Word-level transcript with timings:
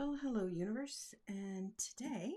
Well, 0.00 0.16
hello, 0.22 0.46
universe. 0.46 1.14
And 1.28 1.72
today 1.76 2.32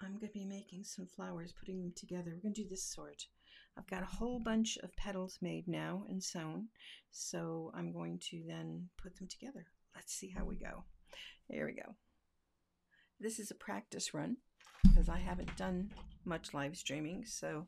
I'm 0.00 0.12
going 0.12 0.28
to 0.28 0.32
be 0.32 0.46
making 0.46 0.84
some 0.84 1.04
flowers, 1.04 1.52
putting 1.52 1.82
them 1.82 1.92
together. 1.94 2.30
We're 2.32 2.40
going 2.40 2.54
to 2.54 2.62
do 2.62 2.68
this 2.70 2.82
sort. 2.82 3.26
I've 3.76 3.90
got 3.90 4.02
a 4.02 4.16
whole 4.16 4.40
bunch 4.40 4.78
of 4.82 4.96
petals 4.96 5.36
made 5.42 5.68
now 5.68 6.04
and 6.08 6.24
sewn, 6.24 6.68
so 7.10 7.70
I'm 7.74 7.92
going 7.92 8.20
to 8.30 8.42
then 8.48 8.88
put 9.02 9.18
them 9.18 9.28
together. 9.28 9.66
Let's 9.94 10.14
see 10.14 10.32
how 10.34 10.46
we 10.46 10.56
go. 10.56 10.84
Here 11.50 11.66
we 11.66 11.74
go. 11.74 11.94
This 13.20 13.38
is 13.38 13.50
a 13.50 13.54
practice 13.54 14.14
run 14.14 14.38
because 14.84 15.10
I 15.10 15.18
haven't 15.18 15.54
done 15.58 15.90
much 16.24 16.54
live 16.54 16.74
streaming, 16.74 17.26
so 17.26 17.66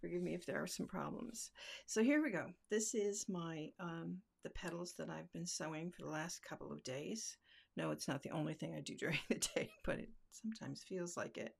forgive 0.00 0.22
me 0.22 0.34
if 0.34 0.46
there 0.46 0.62
are 0.62 0.68
some 0.68 0.86
problems. 0.86 1.50
So 1.86 2.04
here 2.04 2.22
we 2.22 2.30
go. 2.30 2.46
This 2.70 2.94
is 2.94 3.28
my 3.28 3.70
um, 3.80 4.18
the 4.44 4.50
petals 4.50 4.94
that 4.98 5.10
I've 5.10 5.32
been 5.32 5.46
sewing 5.46 5.90
for 5.90 6.02
the 6.02 6.12
last 6.12 6.44
couple 6.44 6.72
of 6.72 6.84
days. 6.84 7.36
No, 7.78 7.92
it's 7.92 8.08
not 8.08 8.24
the 8.24 8.30
only 8.30 8.54
thing 8.54 8.74
I 8.74 8.80
do 8.80 8.94
during 8.98 9.18
the 9.28 9.36
day, 9.36 9.70
but 9.84 10.00
it 10.00 10.10
sometimes 10.32 10.82
feels 10.86 11.16
like 11.16 11.38
it. 11.38 11.54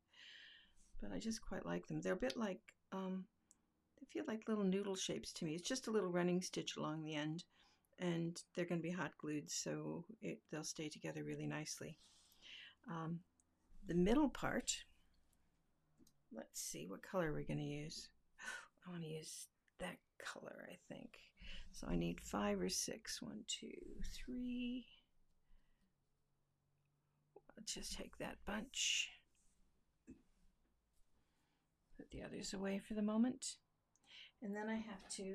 But 1.00 1.12
I 1.12 1.20
just 1.20 1.41
quite 1.41 1.64
like 1.64 1.86
them. 1.86 2.00
They're 2.00 2.14
a 2.14 2.16
bit 2.16 2.36
like, 2.36 2.60
um, 2.92 3.24
they 4.00 4.06
feel 4.12 4.24
like 4.27 4.48
little 4.48 4.64
noodle 4.64 4.96
shapes 4.96 5.32
to 5.34 5.44
me. 5.44 5.54
It's 5.54 5.68
just 5.68 5.86
a 5.86 5.92
little 5.92 6.10
running 6.10 6.42
stitch 6.42 6.77
along 6.77 7.04
the 7.04 7.14
end, 7.14 7.44
and 8.00 8.36
they're 8.54 8.64
going 8.64 8.80
to 8.80 8.88
be 8.88 8.91
hot 8.91 9.12
glued, 9.18 9.48
so 9.48 10.04
it, 10.20 10.41
they'll 10.50 10.64
stay 10.64 10.88
together 10.88 11.22
really 11.22 11.46
nicely. 11.46 11.96
Um, 12.91 13.20
the 13.86 13.94
middle 13.94 14.28
part, 14.28 14.72
let's 16.34 16.60
see, 16.60 16.86
what 16.88 17.02
color 17.02 17.30
we're 17.30 17.38
we 17.38 17.44
going 17.44 17.58
to 17.58 17.64
use? 17.64 18.08
I 18.86 18.91
want 18.91 19.02
to 19.05 19.08
use 19.08 19.46
that 19.78 19.98
color, 20.19 20.69
I 20.69 20.77
think. 20.92 21.10
So 21.70 21.86
I 21.88 21.94
need 21.94 22.20
five 22.20 22.60
or 22.60 22.69
six. 22.69 23.22
One, 23.22 23.44
two, 23.46 23.69
three. 24.16 24.84
Let's 27.59 27.75
just 27.75 27.98
take 27.98 28.17
that 28.19 28.37
bunch. 28.47 29.11
Put 31.97 32.09
the 32.12 32.23
others 32.23 32.55
away 32.55 32.81
for 32.87 32.95
the 32.95 33.03
moment. 33.03 33.56
And 34.41 34.55
then 34.55 34.69
I 34.69 34.77
have 34.77 35.09
to 35.17 35.34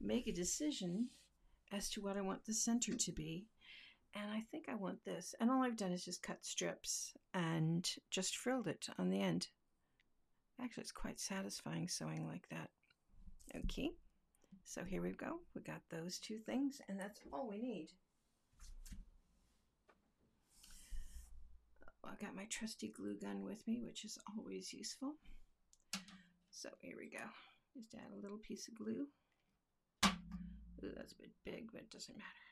make 0.00 0.28
a 0.28 0.32
decision 0.32 1.08
as 1.72 1.90
to 1.90 2.00
what 2.00 2.16
I 2.16 2.20
want 2.20 2.44
the 2.44 2.54
center 2.54 2.94
to 2.94 3.12
be. 3.12 3.48
And 4.14 4.30
I 4.30 4.44
think 4.52 4.68
I 4.68 4.76
want 4.76 5.04
this. 5.04 5.34
And 5.40 5.50
all 5.50 5.64
I've 5.64 5.76
done 5.76 5.90
is 5.90 6.04
just 6.04 6.22
cut 6.22 6.44
strips 6.44 7.12
and 7.34 7.88
just 8.08 8.36
frilled 8.36 8.68
it 8.68 8.86
on 8.98 9.10
the 9.10 9.20
end. 9.20 9.48
Actually, 10.62 10.82
it's 10.82 10.92
quite 10.92 11.18
satisfying 11.18 11.88
sewing 11.88 12.24
like 12.28 12.48
that. 12.50 12.70
Okay, 13.64 13.90
so 14.64 14.84
here 14.84 15.02
we 15.02 15.10
go. 15.10 15.40
We 15.56 15.62
got 15.62 15.82
those 15.90 16.20
two 16.20 16.38
things, 16.38 16.80
and 16.88 17.00
that's 17.00 17.18
all 17.32 17.48
we 17.50 17.58
need. 17.58 17.88
Oh, 22.04 22.08
I 22.10 22.24
got 22.24 22.36
my 22.36 22.46
trusty 22.48 22.88
glue 22.88 23.16
gun 23.16 23.42
with 23.44 23.66
me, 23.66 23.80
which 23.84 24.04
is 24.04 24.18
always 24.36 24.72
useful. 24.72 25.14
So 26.50 26.70
here 26.80 26.96
we 26.98 27.08
go. 27.10 27.24
Just 27.74 27.94
add 27.94 28.12
a 28.12 28.22
little 28.22 28.38
piece 28.38 28.68
of 28.68 28.74
glue. 28.74 29.06
Ooh, 30.82 30.92
that's 30.96 31.12
a 31.12 31.16
bit 31.16 31.30
big, 31.44 31.70
but 31.72 31.82
it 31.82 31.90
doesn't 31.90 32.16
matter. 32.16 32.48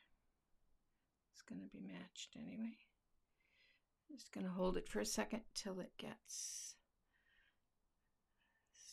It's 1.33 1.43
going 1.43 1.61
to 1.61 1.77
be 1.77 1.83
matched 1.87 2.37
anyway. 2.37 2.77
Just 4.11 4.33
going 4.33 4.47
to 4.47 4.53
hold 4.53 4.77
it 4.77 4.89
for 4.89 5.01
a 5.01 5.07
second 5.07 5.43
till 5.55 5.81
it 5.81 5.93
gets 5.99 6.69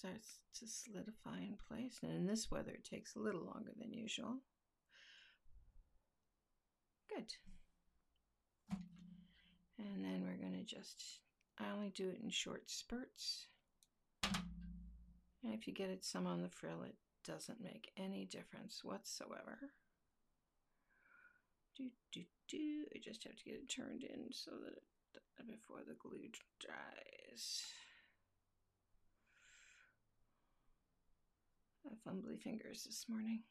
starts 0.05 0.39
to 0.59 0.67
solidify 0.67 1.39
in 1.39 1.57
place. 1.67 1.99
And 2.03 2.11
in 2.11 2.25
this 2.27 2.51
weather, 2.51 2.71
it 2.71 2.83
takes 2.83 3.15
a 3.15 3.19
little 3.19 3.45
longer 3.45 3.71
than 3.77 3.93
usual. 3.93 4.37
Good. 7.09 7.33
And 9.77 10.03
then 10.03 10.23
we're 10.23 10.41
going 10.41 10.57
to 10.57 10.63
just, 10.63 11.03
I 11.59 11.65
only 11.73 11.89
do 11.89 12.09
it 12.09 12.19
in 12.23 12.29
short 12.29 12.69
spurts. 12.69 13.47
And 14.23 15.53
if 15.53 15.67
you 15.67 15.73
get 15.73 15.89
it 15.89 16.03
some 16.03 16.25
on 16.25 16.41
the 16.41 16.49
frill, 16.49 16.83
it 16.83 16.95
doesn't 17.23 17.61
make 17.61 17.91
any 17.97 18.25
difference 18.25 18.83
whatsoever. 18.83 19.57
Do, 21.77 21.89
do, 22.13 22.21
do. 22.47 22.85
I 22.95 22.99
just 23.03 23.23
have 23.25 23.35
to 23.35 23.43
get 23.43 23.55
it 23.55 23.69
turned 23.69 24.03
in 24.03 24.31
so 24.31 24.51
that 24.63 24.77
it, 24.77 25.47
before 25.47 25.81
the 25.85 25.95
glue 25.95 26.29
dries. 26.59 27.63
I 31.85 31.89
have 31.89 32.15
fumbly 32.15 32.39
fingers 32.39 32.83
this 32.83 33.05
morning. 33.09 33.41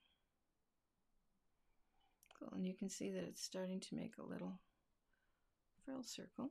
Cool, 2.39 2.53
and 2.55 2.67
you 2.67 2.75
can 2.75 2.89
see 2.89 3.11
that 3.11 3.25
it's 3.25 3.43
starting 3.43 3.81
to 3.81 3.95
make 3.95 4.15
a 4.19 4.27
little 4.27 4.59
frill 5.85 6.03
circle. 6.03 6.51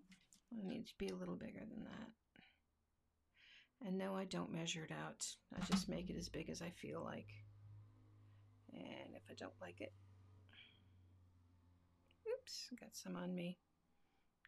It 0.58 0.66
needs 0.66 0.92
to 0.92 0.98
be 0.98 1.08
a 1.08 1.16
little 1.16 1.36
bigger 1.36 1.60
than 1.60 1.86
that. 1.86 3.88
And 3.88 3.98
no, 3.98 4.16
I 4.16 4.26
don't 4.26 4.54
measure 4.54 4.86
it 4.86 4.92
out. 4.92 5.26
I 5.56 5.66
just 5.66 5.90
make 5.90 6.10
it 6.10 6.18
as 6.18 6.30
big 6.30 6.50
as 6.50 6.62
I 6.62 6.70
feel 6.70 7.04
like. 7.04 7.28
And 8.74 9.16
if 9.16 9.24
I 9.30 9.34
don't 9.38 9.54
like 9.62 9.82
it, 9.82 9.94
oops, 12.28 12.70
got 12.80 12.96
some 12.96 13.16
on 13.16 13.36
me. 13.36 13.60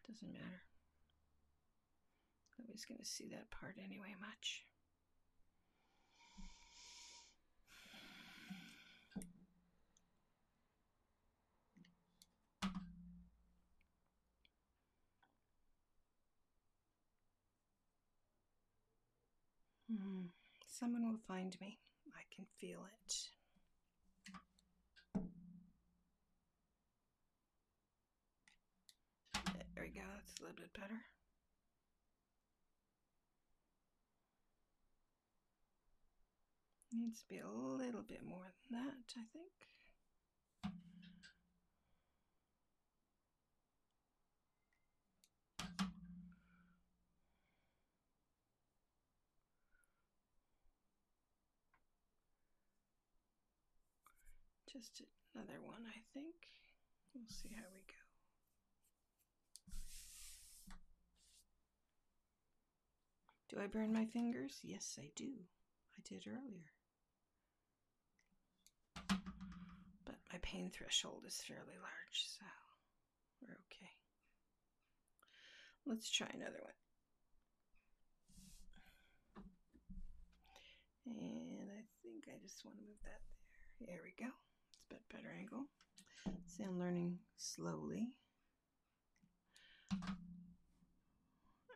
Doesn't 0.08 0.32
matter. 0.32 0.62
Nobody's 2.58 2.86
going 2.86 2.98
to 2.98 3.04
see 3.04 3.28
that 3.30 3.50
part 3.50 3.76
anyway 3.84 4.14
much. 4.20 4.64
Someone 20.78 21.06
will 21.06 21.20
find 21.26 21.56
me. 21.58 21.78
I 22.14 22.20
can 22.34 22.44
feel 22.60 22.80
it. 22.84 23.14
There 29.74 29.84
we 29.84 29.88
go. 29.88 30.02
That's 30.14 30.38
a 30.38 30.42
little 30.42 30.56
bit 30.56 30.74
better. 30.78 31.00
Needs 36.92 37.20
to 37.22 37.28
be 37.28 37.38
a 37.38 37.48
little 37.48 38.02
bit 38.02 38.22
more 38.22 38.52
than 38.68 38.84
that, 38.84 39.14
I 39.16 39.24
think. 39.32 39.75
Just 54.76 55.00
another 55.34 55.58
one, 55.64 55.86
I 55.88 56.00
think. 56.12 56.34
We'll 57.14 57.24
see 57.28 57.48
how 57.56 57.64
we 57.72 57.80
go. 57.88 57.94
Do 63.48 63.56
I 63.62 63.68
burn 63.68 63.90
my 63.90 64.04
fingers? 64.04 64.58
Yes, 64.62 64.98
I 65.00 65.08
do. 65.16 65.32
I 65.96 66.02
did 66.06 66.26
earlier. 66.28 66.72
But 70.04 70.18
my 70.30 70.38
pain 70.42 70.70
threshold 70.70 71.24
is 71.26 71.40
fairly 71.46 71.78
large, 71.80 72.26
so 72.38 72.44
we're 73.40 73.56
okay. 73.72 73.92
Let's 75.86 76.10
try 76.10 76.28
another 76.34 76.60
one. 76.60 76.74
And 81.06 81.70
I 81.70 81.84
think 82.02 82.28
I 82.28 82.36
just 82.42 82.62
want 82.62 82.76
to 82.76 82.82
move 82.82 83.00
that 83.04 83.22
there. 83.80 83.86
There 83.88 84.02
we 84.04 84.12
go. 84.22 84.32
Bit 84.88 85.02
better 85.12 85.34
angle. 85.38 85.66
See, 86.46 86.62
I'm 86.62 86.78
learning 86.78 87.18
slowly. 87.36 88.08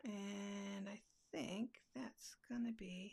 And 0.03 0.87
I 0.89 0.99
think 1.31 1.81
that's 1.95 2.35
going 2.49 2.65
to 2.65 2.73
be 2.73 3.11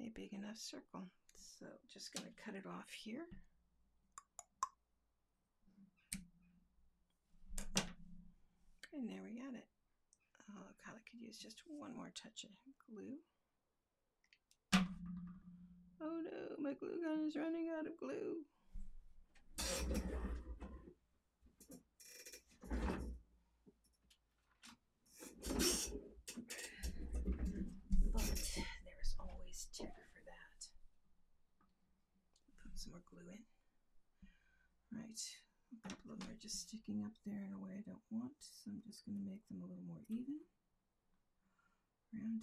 a 0.00 0.08
big 0.08 0.32
enough 0.32 0.56
circle. 0.56 1.10
So 1.36 1.66
just 1.92 2.12
going 2.12 2.26
to 2.26 2.42
cut 2.42 2.54
it 2.54 2.66
off 2.66 2.90
here. 2.90 3.26
And 8.92 9.08
there 9.08 9.22
we 9.24 9.38
got 9.38 9.54
it. 9.54 9.66
Oh, 10.50 10.66
God, 10.84 10.94
I 10.94 11.10
could 11.10 11.20
use 11.20 11.38
just 11.38 11.62
one 11.66 11.96
more 11.96 12.12
touch 12.14 12.44
of 12.44 12.50
glue. 12.88 13.18
Oh 16.00 16.20
no, 16.22 16.56
my 16.58 16.74
glue 16.74 17.00
gun 17.02 17.26
is 17.26 17.36
running 17.36 17.70
out 17.76 17.86
of 17.86 17.96
glue. 17.98 18.44
But 28.12 28.22
there 28.84 29.00
is 29.02 29.14
always 29.18 29.66
tech 29.76 29.94
for 30.12 30.22
that. 30.26 30.60
Put 32.62 32.78
some 32.78 32.92
more 32.92 33.02
glue 33.10 33.28
in. 33.32 33.44
Right, 34.92 35.20
a 35.84 35.88
couple 35.88 36.12
of 36.12 36.20
them 36.20 36.30
are 36.30 36.40
just 36.40 36.68
sticking 36.68 37.02
up 37.04 37.12
there 37.26 37.44
in 37.44 37.52
a 37.52 37.58
way 37.58 37.72
I 37.78 37.82
don't 37.84 38.02
want, 38.10 38.38
so 38.40 38.70
I'm 38.70 38.82
just 38.86 39.04
going 39.04 39.18
to 39.18 39.24
make 39.24 39.42
them 39.48 39.62
a 39.62 39.66
little 39.66 39.82
more 39.86 40.02
even. 40.08 40.38
Round. 42.14 42.42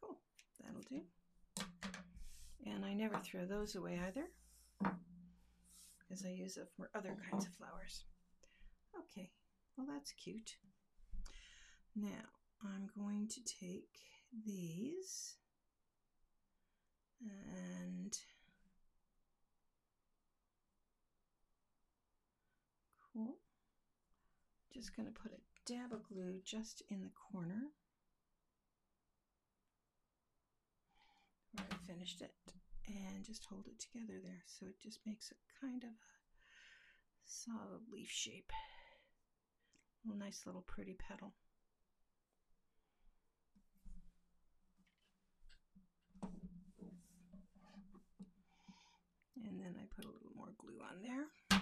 Cool, 0.00 0.18
that'll. 0.90 1.06
And 2.66 2.84
I 2.84 2.92
never 2.92 3.18
throw 3.18 3.44
those 3.44 3.74
away 3.74 3.98
either, 4.06 4.30
because 5.98 6.24
I 6.24 6.30
use 6.30 6.56
it 6.56 6.68
for 6.76 6.90
other 6.94 7.16
kinds 7.30 7.46
of 7.46 7.54
flowers. 7.54 8.04
Okay, 8.98 9.30
well 9.76 9.86
that's 9.86 10.12
cute. 10.12 10.56
Now 11.96 12.28
I'm 12.62 12.88
going 12.96 13.28
to 13.28 13.40
take 13.42 13.98
these 14.44 15.36
and 17.20 18.16
cool. 23.12 23.38
Just 24.72 24.94
going 24.94 25.06
to 25.06 25.12
put 25.20 25.32
a 25.32 25.40
dab 25.70 25.92
of 25.92 26.04
glue 26.04 26.40
just 26.44 26.82
in 26.88 27.02
the 27.02 27.10
corner 27.32 27.72
where 31.54 31.66
I 31.70 31.77
finished 31.88 32.20
it 32.20 32.34
and 32.86 33.24
just 33.24 33.46
hold 33.46 33.66
it 33.66 33.78
together 33.80 34.20
there 34.22 34.42
so 34.46 34.66
it 34.66 34.78
just 34.80 35.00
makes 35.06 35.30
a 35.32 35.64
kind 35.64 35.82
of 35.84 35.90
a 35.90 37.24
solid 37.24 37.80
leaf 37.92 38.10
shape. 38.10 38.52
A 40.10 40.16
nice 40.16 40.42
little 40.46 40.62
pretty 40.62 40.94
petal. 40.94 41.32
And 49.46 49.60
then 49.60 49.74
I 49.76 49.84
put 49.94 50.04
a 50.04 50.12
little 50.12 50.32
more 50.34 50.52
glue 50.58 50.78
on 50.80 51.02
there. 51.02 51.60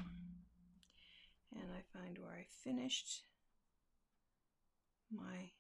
And 1.53 1.71
I 1.73 1.99
find 1.99 2.19
where 2.19 2.33
I 2.33 2.47
finished 2.63 3.23
my 5.11 5.51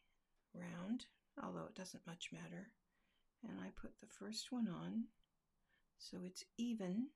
round, 0.55 1.07
although 1.43 1.67
it 1.67 1.75
doesn't 1.75 2.07
much 2.07 2.31
matter. 2.33 2.69
And 3.49 3.59
I 3.61 3.69
put 3.81 4.01
the 4.01 4.07
first 4.07 4.51
one 4.51 4.69
on 4.69 5.05
so 5.99 6.19
it's 6.25 6.45
even 6.59 7.09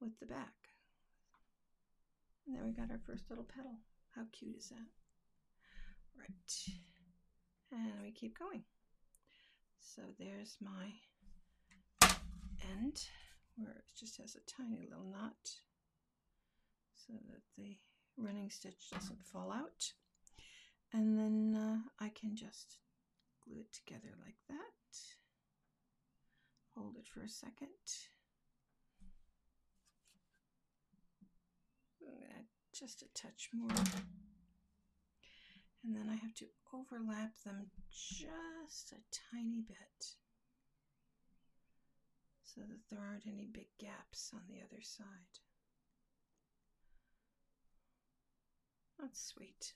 with 0.00 0.18
the 0.20 0.26
back. 0.26 0.54
And 2.46 2.56
there 2.56 2.64
we 2.64 2.72
got 2.72 2.90
our 2.90 3.00
first 3.06 3.24
little 3.28 3.44
petal. 3.44 3.78
How 4.14 4.22
cute 4.32 4.56
is 4.56 4.68
that? 4.70 4.86
Right. 6.18 6.74
And 7.72 8.02
we 8.02 8.10
keep 8.10 8.38
going. 8.38 8.64
So 9.80 10.02
there's 10.18 10.56
my 10.60 10.92
end 12.72 13.04
where 13.56 13.72
it 13.72 13.84
just 13.98 14.16
has 14.18 14.36
a 14.36 14.50
tiny 14.50 14.88
little 14.88 15.04
knot 15.04 15.50
so 16.94 17.12
that 17.28 17.42
the 17.56 17.76
running 18.16 18.50
stitch 18.50 18.90
doesn't 18.92 19.24
fall 19.24 19.52
out. 19.52 19.92
And 20.92 21.18
then 21.18 21.54
uh, 21.56 22.04
I 22.04 22.08
can 22.08 22.34
just 22.34 22.78
glue 23.50 23.60
it 23.60 23.72
together 23.72 24.14
like 24.24 24.38
that. 24.48 24.98
Hold 26.76 26.96
it 26.96 27.06
for 27.06 27.22
a 27.22 27.28
second. 27.28 27.68
Just 32.72 33.02
a 33.02 33.06
touch 33.14 33.50
more. 33.52 33.84
And 35.84 35.94
then 35.94 36.08
I 36.10 36.14
have 36.14 36.34
to 36.36 36.46
overlap 36.72 37.32
them 37.44 37.66
just 37.90 38.92
a 38.92 39.02
tiny 39.34 39.60
bit 39.66 40.14
so 42.44 42.62
that 42.62 42.80
there 42.90 43.00
aren't 43.00 43.26
any 43.26 43.48
big 43.52 43.66
gaps 43.78 44.30
on 44.32 44.40
the 44.48 44.60
other 44.60 44.82
side. 44.82 45.40
That's 48.98 49.22
sweet. 49.22 49.74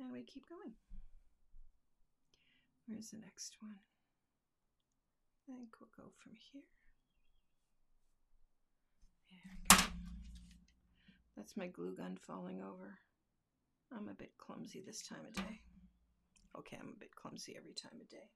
And 0.00 0.10
we 0.10 0.22
keep 0.22 0.48
going. 0.48 0.72
Where's 2.86 3.10
the 3.10 3.18
next 3.18 3.56
one? 3.60 3.78
I 5.48 5.56
think 5.56 5.68
we'll 5.80 5.88
go 5.96 6.10
from 6.22 6.32
here. 6.52 6.62
There 9.30 9.56
we 9.60 9.76
go. 9.76 9.84
That's 11.36 11.56
my 11.56 11.66
glue 11.66 11.94
gun 11.96 12.18
falling 12.20 12.62
over. 12.62 12.98
I'm 13.94 14.08
a 14.08 14.14
bit 14.14 14.32
clumsy 14.38 14.82
this 14.84 15.02
time 15.02 15.24
of 15.26 15.34
day. 15.34 15.60
Okay, 16.58 16.76
I'm 16.80 16.90
a 16.90 16.98
bit 16.98 17.14
clumsy 17.14 17.54
every 17.56 17.74
time 17.74 18.00
of 18.00 18.08
day. 18.08 18.30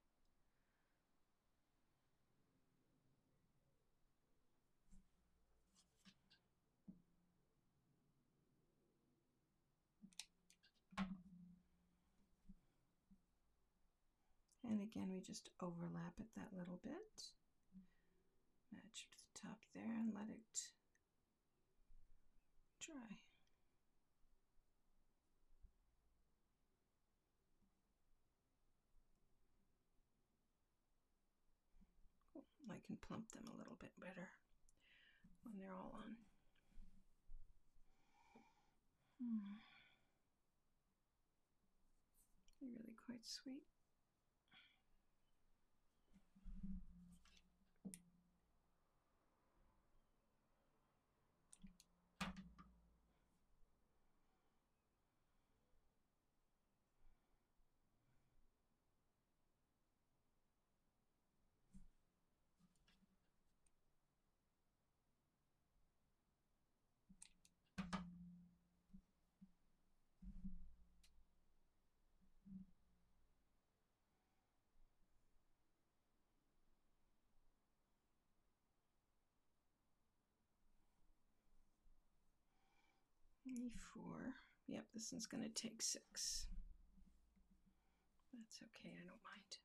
Again, 14.89 15.13
we 15.13 15.21
just 15.21 15.51
overlap 15.61 16.17
it 16.19 16.27
that 16.37 16.57
little 16.57 16.81
bit. 16.83 17.13
Match 18.73 19.07
the 19.13 19.41
top 19.41 19.59
there 19.75 19.95
and 20.01 20.15
let 20.15 20.29
it 20.29 20.73
dry. 22.81 23.21
I 32.71 32.81
can 32.87 32.97
plump 32.97 33.33
them 33.33 33.45
a 33.49 33.59
little 33.59 33.77
bit 33.81 33.93
better 33.99 34.29
when 35.43 35.55
they're 35.59 35.73
all 35.73 35.93
on. 36.05 36.17
Hmm. 39.21 39.57
They're 42.61 42.71
really 42.71 42.97
quite 43.07 43.25
sweet. 43.25 43.78
Four. 83.95 84.35
Yep, 84.69 84.85
this 84.95 85.11
one's 85.13 85.27
going 85.27 85.43
to 85.43 85.49
take 85.49 85.83
six. 85.83 86.47
That's 88.33 88.61
okay, 88.63 88.91
I 88.95 89.03
don't 89.07 89.23
mind. 89.25 89.59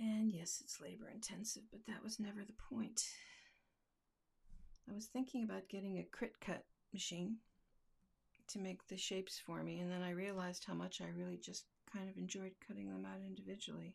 And 0.00 0.32
yes, 0.32 0.60
it's 0.64 0.80
labor 0.80 1.08
intensive, 1.12 1.62
but 1.70 1.86
that 1.86 2.02
was 2.02 2.20
never 2.20 2.44
the 2.44 2.52
point. 2.74 3.06
I 4.90 4.94
was 4.94 5.06
thinking 5.06 5.44
about 5.44 5.68
getting 5.68 5.98
a 5.98 6.16
Cricut 6.16 6.62
machine 6.92 7.36
to 8.48 8.58
make 8.58 8.86
the 8.86 8.96
shapes 8.96 9.38
for 9.38 9.62
me, 9.62 9.80
and 9.80 9.90
then 9.90 10.02
I 10.02 10.10
realized 10.10 10.64
how 10.64 10.74
much 10.74 11.00
I 11.00 11.06
really 11.16 11.38
just 11.38 11.64
kind 11.92 12.08
of 12.08 12.16
enjoyed 12.16 12.52
cutting 12.66 12.90
them 12.90 13.06
out 13.06 13.20
individually 13.26 13.94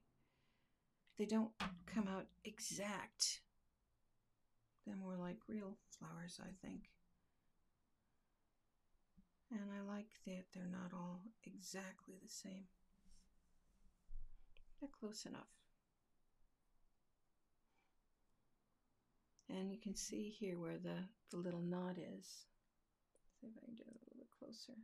they 1.19 1.25
don't 1.25 1.51
come 1.93 2.07
out 2.07 2.27
exact. 2.45 3.41
They're 4.87 4.95
more 4.95 5.17
like 5.17 5.35
real 5.49 5.75
flowers, 5.91 6.39
I 6.41 6.51
think. 6.65 6.83
And 9.51 9.59
I 9.77 9.93
like 9.93 10.07
that 10.25 10.45
they're 10.53 10.71
not 10.71 10.93
all 10.93 11.23
exactly 11.43 12.15
the 12.23 12.29
same. 12.29 12.67
They're 14.79 14.89
close 14.97 15.25
enough. 15.25 15.51
And 19.49 19.71
you 19.71 19.77
can 19.77 19.95
see 19.95 20.33
here 20.39 20.57
where 20.57 20.77
the, 20.77 21.03
the 21.31 21.37
little 21.37 21.61
knot 21.61 21.97
is. 21.97 22.45
see 23.41 23.47
if 23.47 23.57
I 23.61 23.65
can 23.65 23.75
get 23.75 23.87
it 23.87 23.95
a 23.95 24.05
little 24.05 24.19
bit 24.19 24.29
closer. 24.39 24.79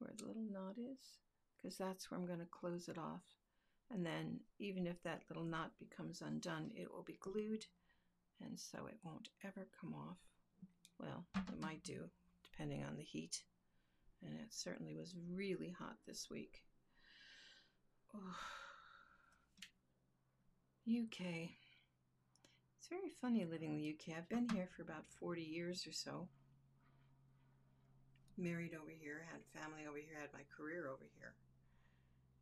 Where 0.00 0.12
the 0.18 0.26
little 0.26 0.44
knot 0.52 0.74
is. 0.76 0.98
Because 1.56 1.78
that's 1.78 2.10
where 2.10 2.20
I'm 2.20 2.26
going 2.26 2.40
to 2.40 2.46
close 2.46 2.88
it 2.88 2.98
off 2.98 3.22
and 3.92 4.04
then 4.04 4.40
even 4.58 4.86
if 4.86 5.02
that 5.02 5.22
little 5.28 5.44
knot 5.44 5.70
becomes 5.78 6.22
undone 6.22 6.70
it 6.74 6.90
will 6.92 7.04
be 7.04 7.18
glued 7.20 7.64
and 8.44 8.58
so 8.58 8.86
it 8.86 8.98
won't 9.02 9.28
ever 9.44 9.66
come 9.80 9.94
off 9.94 10.18
Well, 10.98 11.24
it 11.36 11.60
might 11.60 11.82
do, 11.84 12.04
depending 12.42 12.82
on 12.84 12.96
the 12.96 13.02
heat. 13.02 13.42
And 14.22 14.34
it 14.34 14.48
certainly 14.50 14.96
was 14.96 15.14
really 15.30 15.74
hot 15.78 15.96
this 16.06 16.28
week. 16.30 16.62
Oh. 18.14 18.34
UK. 20.88 21.50
It's 22.78 22.88
very 22.88 23.12
funny 23.20 23.44
living 23.44 23.72
in 23.72 23.78
the 23.78 23.90
UK. 23.90 24.16
I've 24.16 24.28
been 24.28 24.48
here 24.48 24.68
for 24.74 24.82
about 24.82 25.04
40 25.20 25.42
years 25.42 25.86
or 25.86 25.92
so. 25.92 26.28
Married 28.38 28.74
over 28.74 28.90
here, 28.90 29.26
had 29.30 29.60
family 29.60 29.82
over 29.88 29.98
here, 29.98 30.18
had 30.20 30.32
my 30.32 30.44
career 30.56 30.88
over 30.88 31.06
here. 31.18 31.34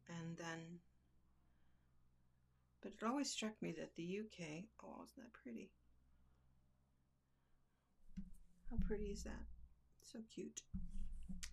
And 0.08 0.36
then, 0.36 0.80
but 2.84 2.92
it 2.92 3.02
always 3.02 3.30
struck 3.30 3.54
me 3.62 3.72
that 3.72 3.96
the 3.96 4.20
UK, 4.20 4.68
oh, 4.84 5.00
isn't 5.02 5.16
that 5.16 5.32
pretty? 5.32 5.70
How 8.70 8.76
pretty 8.86 9.06
is 9.06 9.24
that? 9.24 9.48
So 10.02 10.18
cute. 10.32 10.60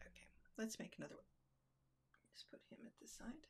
Okay, 0.01 0.27
let's 0.57 0.77
make 0.77 0.95
another 0.97 1.15
one. 1.15 1.31
Just 2.35 2.51
put 2.51 2.59
him 2.69 2.85
at 2.85 2.91
the 3.01 3.07
side. 3.07 3.47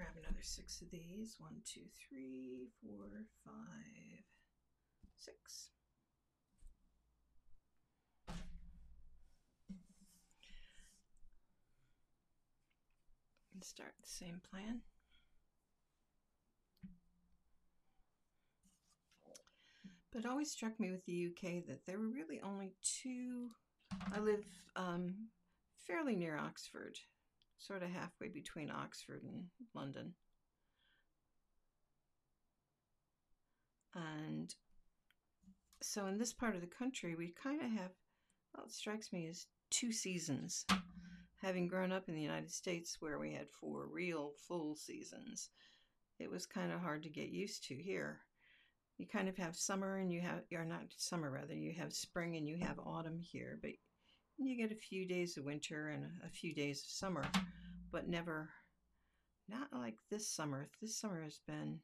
grab 0.00 0.16
another 0.16 0.40
six 0.40 0.80
of 0.80 0.90
these. 0.90 1.36
One, 1.38 1.60
two, 1.66 1.84
three, 1.92 2.72
four, 2.80 3.28
five, 3.44 4.24
six. 5.18 5.68
And 13.60 13.64
start 13.66 13.92
the 14.00 14.08
same 14.08 14.40
plan. 14.50 14.80
But 20.10 20.20
it 20.20 20.26
always 20.26 20.50
struck 20.50 20.80
me 20.80 20.90
with 20.90 21.04
the 21.04 21.26
UK 21.26 21.66
that 21.66 21.84
there 21.86 21.98
were 21.98 22.08
really 22.08 22.40
only 22.42 22.72
two. 22.82 23.50
I 24.16 24.20
live 24.20 24.46
um, 24.76 25.28
fairly 25.86 26.16
near 26.16 26.38
Oxford, 26.38 26.98
sort 27.58 27.82
of 27.82 27.90
halfway 27.90 28.28
between 28.28 28.70
Oxford 28.70 29.24
and 29.24 29.44
London. 29.74 30.14
And 33.94 34.54
so 35.82 36.06
in 36.06 36.16
this 36.16 36.32
part 36.32 36.54
of 36.54 36.62
the 36.62 36.66
country, 36.66 37.14
we 37.14 37.34
kind 37.42 37.60
of 37.60 37.70
have, 37.72 37.90
well, 38.56 38.64
it 38.64 38.72
strikes 38.72 39.12
me 39.12 39.28
as 39.28 39.48
two 39.68 39.92
seasons. 39.92 40.64
Having 41.42 41.68
grown 41.68 41.90
up 41.90 42.08
in 42.08 42.14
the 42.14 42.20
United 42.20 42.50
States 42.50 42.98
where 43.00 43.18
we 43.18 43.32
had 43.32 43.48
four 43.48 43.86
real 43.86 44.32
full 44.46 44.76
seasons, 44.76 45.48
it 46.18 46.30
was 46.30 46.44
kind 46.44 46.70
of 46.70 46.80
hard 46.80 47.02
to 47.04 47.08
get 47.08 47.30
used 47.30 47.64
to 47.64 47.74
here. 47.74 48.20
You 48.98 49.06
kind 49.06 49.26
of 49.26 49.38
have 49.38 49.56
summer 49.56 49.96
and 49.96 50.12
you 50.12 50.20
have, 50.20 50.42
or 50.52 50.66
not 50.66 50.92
summer 50.98 51.30
rather, 51.30 51.54
you 51.54 51.72
have 51.72 51.94
spring 51.94 52.36
and 52.36 52.46
you 52.46 52.58
have 52.58 52.78
autumn 52.78 53.18
here, 53.18 53.58
but 53.62 53.70
you 54.36 54.56
get 54.56 54.70
a 54.70 54.80
few 54.80 55.08
days 55.08 55.38
of 55.38 55.44
winter 55.44 55.88
and 55.88 56.04
a 56.22 56.28
few 56.28 56.54
days 56.54 56.82
of 56.82 56.90
summer, 56.90 57.24
but 57.90 58.06
never, 58.06 58.50
not 59.48 59.72
like 59.72 59.96
this 60.10 60.28
summer. 60.28 60.68
This 60.82 60.96
summer 60.96 61.22
has 61.22 61.40
been 61.46 61.80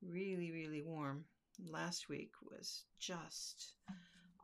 really, 0.00 0.52
really 0.52 0.82
warm. 0.82 1.24
Last 1.68 2.08
week 2.08 2.30
was 2.48 2.84
just 3.00 3.74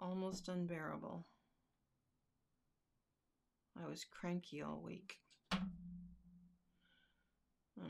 almost 0.00 0.48
unbearable. 0.48 1.24
I 3.80 3.86
was 3.88 4.04
cranky 4.04 4.60
all 4.62 4.82
week. 4.84 5.18
And 5.50 5.62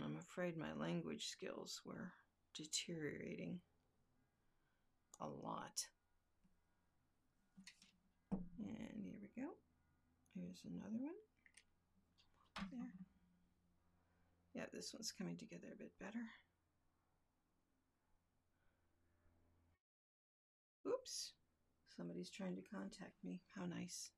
I'm 0.02 0.16
afraid 0.16 0.56
my 0.56 0.72
language 0.74 1.28
skills 1.28 1.80
were 1.84 2.12
deteriorating 2.54 3.60
a 5.20 5.26
lot. 5.26 5.88
And 8.30 9.02
here 9.02 9.18
we 9.20 9.28
go. 9.42 9.48
Here's 10.34 10.62
another 10.64 11.02
one. 11.02 11.18
There. 12.70 12.94
Yeah, 14.54 14.66
this 14.72 14.94
one's 14.94 15.12
coming 15.12 15.36
together 15.36 15.68
a 15.72 15.78
bit 15.78 15.98
better. 15.98 16.30
Oops. 20.86 21.32
Somebody's 21.96 22.30
trying 22.30 22.56
to 22.56 22.62
contact 22.62 23.24
me. 23.24 23.42
How 23.56 23.66
nice. 23.66 24.10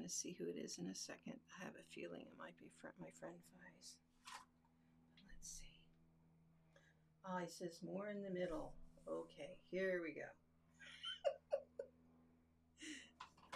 Gonna 0.00 0.08
see 0.08 0.32
who 0.38 0.48
it 0.48 0.56
is 0.56 0.78
in 0.78 0.86
a 0.86 0.94
second. 0.94 1.34
I 1.60 1.64
have 1.64 1.74
a 1.76 1.84
feeling 1.92 2.22
it 2.22 2.32
might 2.38 2.56
be 2.56 2.72
my 2.98 3.10
friend 3.20 3.34
Fies. 3.52 3.96
Let's 5.28 5.60
see. 5.60 5.76
Ah, 7.22 7.32
oh, 7.36 7.38
he 7.44 7.46
says 7.46 7.80
more 7.84 8.08
in 8.08 8.22
the 8.22 8.30
middle. 8.30 8.72
Okay, 9.06 9.58
here 9.70 10.00
we 10.02 10.12
go. 10.16 10.24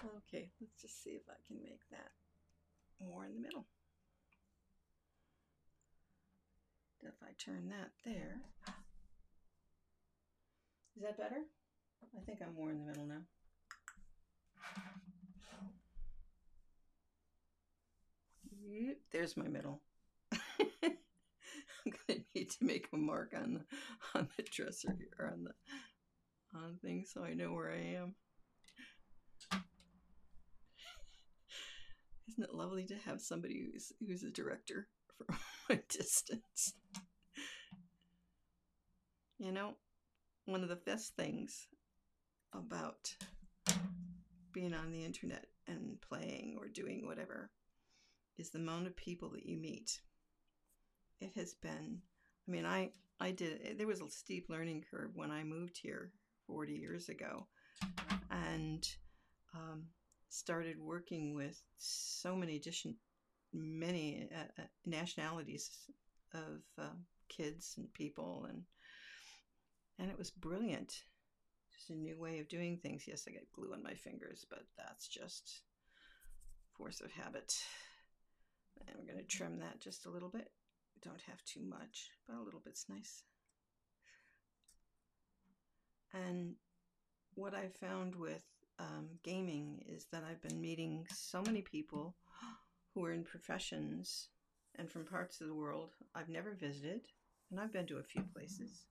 okay, 0.18 0.50
let's 0.60 0.82
just 0.82 1.02
see 1.02 1.16
if 1.16 1.22
I 1.30 1.40
can 1.48 1.56
make 1.62 1.80
that 1.90 2.12
more 3.00 3.24
in 3.24 3.32
the 3.32 3.40
middle. 3.40 3.64
If 7.02 7.14
I 7.22 7.32
turn 7.38 7.70
that 7.70 7.92
there, 8.04 8.42
is 10.94 11.04
that 11.04 11.16
better? 11.16 11.40
I 12.14 12.20
think 12.26 12.40
I'm 12.42 12.54
more 12.54 12.70
in 12.70 12.80
the 12.80 12.84
middle 12.84 13.06
now. 13.06 13.22
There's 19.12 19.36
my 19.36 19.48
middle. 19.48 19.80
I'm 20.32 20.38
gonna 22.08 22.20
need 22.34 22.50
to 22.50 22.64
make 22.64 22.88
a 22.92 22.96
mark 22.96 23.34
on 23.36 23.54
the 23.54 23.64
on 24.18 24.28
the 24.36 24.42
dresser 24.42 24.96
here 24.98 25.30
on 25.32 25.44
the 25.44 25.52
on 26.58 26.78
things 26.82 27.10
so 27.12 27.22
I 27.22 27.34
know 27.34 27.52
where 27.52 27.70
I 27.70 27.96
am. 27.96 28.14
Isn't 32.28 32.44
it 32.44 32.54
lovely 32.54 32.86
to 32.86 32.96
have 32.96 33.20
somebody 33.20 33.70
who's 33.72 33.92
who's 34.06 34.22
a 34.22 34.30
director 34.30 34.88
from 35.16 35.36
a 35.70 35.76
distance? 35.76 36.74
You 39.38 39.52
know, 39.52 39.74
one 40.46 40.62
of 40.62 40.68
the 40.70 40.76
best 40.76 41.16
things 41.16 41.66
about 42.54 43.14
being 44.52 44.72
on 44.72 44.90
the 44.90 45.04
internet 45.04 45.46
and 45.66 46.00
playing 46.00 46.56
or 46.58 46.68
doing 46.68 47.06
whatever 47.06 47.50
is 48.38 48.50
the 48.50 48.58
amount 48.58 48.86
of 48.86 48.96
people 48.96 49.30
that 49.30 49.46
you 49.46 49.56
meet. 49.56 50.00
It 51.20 51.32
has 51.36 51.54
been 51.54 52.02
i 52.46 52.50
mean 52.50 52.66
i 52.66 52.90
i 53.20 53.30
did 53.30 53.78
there 53.78 53.86
was 53.86 54.00
a 54.00 54.10
steep 54.10 54.46
learning 54.48 54.84
curve 54.90 55.10
when 55.14 55.30
i 55.30 55.42
moved 55.42 55.78
here 55.80 56.12
40 56.46 56.74
years 56.74 57.08
ago 57.08 57.46
and 58.30 58.86
um, 59.54 59.84
started 60.28 60.78
working 60.78 61.34
with 61.34 61.62
so 61.78 62.34
many 62.36 62.56
addition 62.56 62.96
many 63.52 64.28
uh, 64.34 64.62
uh, 64.62 64.66
nationalities 64.84 65.70
of 66.34 66.60
uh, 66.78 66.94
kids 67.28 67.74
and 67.78 67.92
people 67.94 68.46
and 68.48 68.62
and 70.00 70.10
it 70.10 70.18
was 70.18 70.32
brilliant. 70.32 71.04
Just 71.72 71.90
a 71.90 71.94
new 71.94 72.18
way 72.18 72.40
of 72.40 72.48
doing 72.48 72.78
things. 72.78 73.04
Yes 73.06 73.26
i 73.28 73.32
got 73.32 73.42
glue 73.54 73.72
on 73.72 73.82
my 73.82 73.94
fingers 73.94 74.44
but 74.50 74.64
that's 74.76 75.06
just 75.06 75.62
force 76.76 77.00
of 77.00 77.12
habit 77.12 77.54
and 78.86 78.96
we're 78.96 79.12
going 79.12 79.18
to 79.18 79.36
trim 79.36 79.58
that 79.60 79.80
just 79.80 80.06
a 80.06 80.10
little 80.10 80.28
bit 80.28 80.50
don't 81.04 81.20
have 81.28 81.44
too 81.44 81.62
much, 81.62 82.10
but 82.26 82.36
a 82.36 82.42
little 82.42 82.62
bit's 82.64 82.86
nice. 82.88 83.22
And 86.12 86.54
what 87.34 87.54
I 87.54 87.68
found 87.68 88.14
with 88.14 88.42
um, 88.78 89.08
gaming 89.22 89.84
is 89.86 90.06
that 90.12 90.24
I've 90.28 90.42
been 90.42 90.60
meeting 90.60 91.06
so 91.12 91.42
many 91.42 91.60
people 91.60 92.16
who 92.94 93.04
are 93.04 93.12
in 93.12 93.24
professions 93.24 94.28
and 94.76 94.90
from 94.90 95.04
parts 95.04 95.40
of 95.40 95.48
the 95.48 95.54
world 95.54 95.90
I've 96.14 96.28
never 96.28 96.52
visited, 96.52 97.02
and 97.50 97.60
I've 97.60 97.72
been 97.72 97.86
to 97.86 97.98
a 97.98 98.02
few 98.02 98.22
places, 98.22 98.86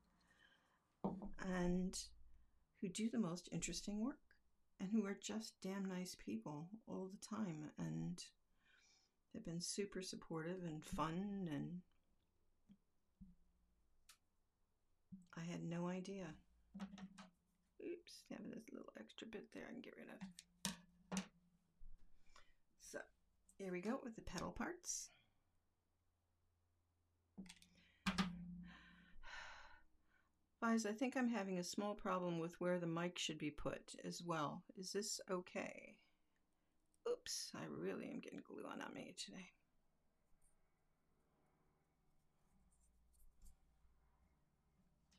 and 1.42 1.98
who 2.80 2.90
do 2.90 3.10
the 3.10 3.18
most 3.18 3.50
interesting 3.52 4.04
work 4.04 4.20
and 4.80 4.90
who 4.92 5.06
are 5.06 5.18
just 5.22 5.54
damn 5.62 5.86
nice 5.86 6.16
people 6.16 6.68
all 6.88 7.10
the 7.10 7.36
time. 7.36 7.72
And 7.78 8.22
they've 9.34 9.46
been 9.46 9.62
super 9.62 10.02
supportive 10.02 10.64
and 10.66 10.84
fun 10.84 11.50
and 11.52 11.82
I 15.38 15.42
had 15.52 15.64
no 15.64 15.88
idea. 15.88 16.26
Oops, 16.80 18.24
have 18.30 18.40
this 18.54 18.64
little 18.72 18.94
extra 19.00 19.28
bit 19.28 19.52
there 19.54 19.64
I 19.68 19.72
can 19.72 19.82
get 19.82 19.96
rid 19.98 20.08
of. 20.10 20.18
So, 22.80 23.00
here 23.58 23.72
we 23.72 23.82
go 23.82 24.00
with 24.04 24.16
the 24.16 24.22
petal 24.22 24.52
parts. 24.52 25.10
Guys, 30.62 30.86
I 30.86 30.92
think 30.92 31.18
I'm 31.18 31.30
having 31.30 31.58
a 31.58 31.64
small 31.64 31.96
problem 31.96 32.40
with 32.40 32.62
where 32.62 32.80
the 32.80 32.86
mic 32.88 33.18
should 33.18 33.40
be 33.40 33.52
put 33.52 33.96
as 34.06 34.22
well. 34.24 34.64
Is 34.78 34.94
this 34.94 35.20
okay? 35.30 35.93
Oops, 37.24 37.52
I 37.56 37.64
really 37.70 38.10
am 38.10 38.20
getting 38.20 38.42
glue 38.46 38.66
on 38.70 38.80
me 38.94 39.16
today. 39.18 39.48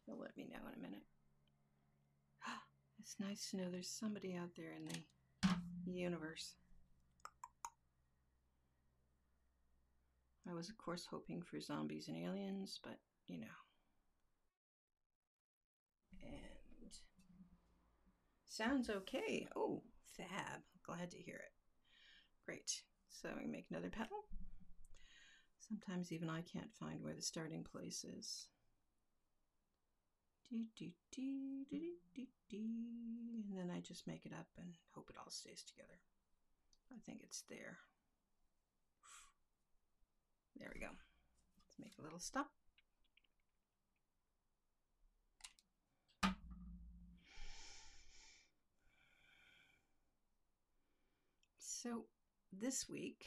They'll 0.07 0.19
let 0.19 0.37
me 0.37 0.47
know 0.51 0.59
in 0.69 0.79
a 0.79 0.83
minute. 0.83 1.05
It's 3.01 3.17
nice 3.19 3.51
to 3.51 3.57
know 3.57 3.71
there's 3.71 3.89
somebody 3.89 4.35
out 4.35 4.51
there 4.55 4.73
in 4.73 4.87
the 5.87 5.93
universe. 5.93 6.57
I 10.49 10.53
was, 10.53 10.69
of 10.69 10.77
course, 10.77 11.07
hoping 11.11 11.41
for 11.41 11.59
zombies 11.59 12.09
and 12.09 12.19
aliens, 12.19 12.81
but 12.83 12.99
you 13.27 13.41
know. 13.41 13.47
And 16.23 16.93
sounds 18.47 18.91
okay. 18.91 19.49
Oh, 19.57 19.83
fab. 20.17 20.61
Glad 20.87 21.11
to 21.13 21.19
hear 21.19 21.37
it. 21.37 21.54
Great. 22.45 22.83
So 23.09 23.31
we 23.41 23.47
make 23.47 23.67
another 23.71 23.91
petal. 23.91 24.25
Sometimes 25.67 26.13
even 26.13 26.29
I 26.29 26.43
can't 26.43 26.73
find 26.79 27.03
where 27.03 27.15
the 27.15 27.23
starting 27.23 27.65
place 27.65 28.05
is. 28.05 28.49
And 30.53 30.67
then 33.51 33.71
I 33.75 33.81
just 33.81 34.07
make 34.07 34.27
it 34.27 34.33
up 34.33 34.47
and 34.59 34.75
hope 34.95 35.09
it 35.11 35.17
all 35.19 35.31
stays 35.31 35.63
together. 35.65 35.99
I 36.93 36.99
think 37.07 37.23
it's 37.23 37.43
there. 37.49 37.79
There 40.59 40.71
we 40.73 40.81
go. 40.81 40.87
Let's 40.87 41.79
make 41.81 41.99
a 41.99 42.03
little 42.03 42.21
stop. 42.21 42.51
So 51.59 52.07
this 52.61 52.89
week, 52.89 53.25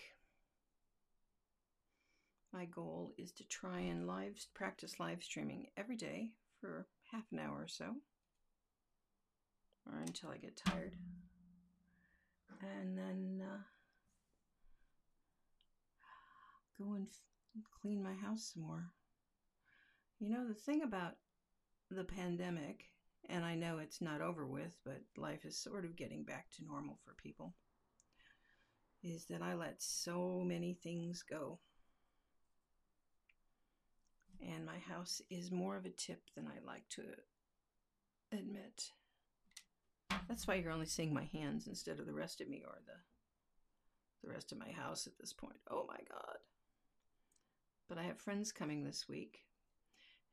my 2.54 2.66
goal 2.66 3.14
is 3.18 3.32
to 3.34 3.48
try 3.48 3.80
and 3.80 4.08
live 4.08 4.36
practice 4.54 5.00
live 5.00 5.24
streaming 5.24 5.68
every 5.76 5.96
day 5.98 6.30
for 6.60 6.88
half 7.12 7.24
an 7.32 7.40
hour 7.40 7.62
or 7.62 7.68
so, 7.68 7.96
or 9.86 10.00
until 10.00 10.30
I 10.30 10.38
get 10.38 10.58
tired, 10.58 10.96
and 12.62 12.98
then 12.98 13.42
uh, 13.44 13.64
go 16.78 16.94
and 16.94 17.08
clean 17.82 18.04
my 18.04 18.14
house 18.14 18.52
some 18.54 18.64
more. 18.64 18.92
You 20.20 20.30
know, 20.30 20.48
the 20.48 20.54
thing 20.54 20.82
about 20.84 21.16
the 21.92 22.04
pandemic, 22.04 22.86
and 23.30 23.46
I 23.46 23.56
know 23.56 23.78
it's 23.78 24.02
not 24.02 24.22
over 24.22 24.46
with, 24.46 24.72
but 24.84 25.02
life 25.16 25.46
is 25.46 25.58
sort 25.58 25.86
of 25.86 25.96
getting 25.96 26.24
back 26.24 26.48
to 26.58 26.66
normal 26.66 26.98
for 27.06 27.14
people, 27.14 27.54
is 29.10 29.26
that 29.26 29.42
I 29.42 29.54
let 29.54 29.82
so 29.82 30.44
many 30.46 30.74
things 30.74 31.24
go. 31.24 31.60
And 34.42 34.66
my 34.66 34.78
house 34.78 35.22
is 35.30 35.52
more 35.52 35.78
of 35.78 35.86
a 35.86 35.90
tip 35.90 36.22
than 36.36 36.48
I 36.48 36.66
like 36.66 36.88
to 36.90 37.02
admit. 38.32 38.92
That's 40.28 40.48
why 40.48 40.56
you're 40.56 40.72
only 40.72 40.86
seeing 40.86 41.14
my 41.14 41.26
hands 41.34 41.68
instead 41.68 42.00
of 42.00 42.06
the 42.06 42.14
rest 42.14 42.42
of 42.42 42.50
me 42.50 42.64
or 42.66 42.78
the 42.86 42.94
the 44.24 44.34
rest 44.34 44.52
of 44.52 44.58
my 44.58 44.72
house 44.72 45.08
at 45.08 45.18
this 45.20 45.34
point. 45.34 45.58
Oh 45.70 45.86
my 45.88 46.00
god. 46.10 46.38
But 47.88 47.98
I 47.98 48.04
have 48.04 48.20
friends 48.20 48.52
coming 48.52 48.84
this 48.84 49.08
week. 49.08 49.40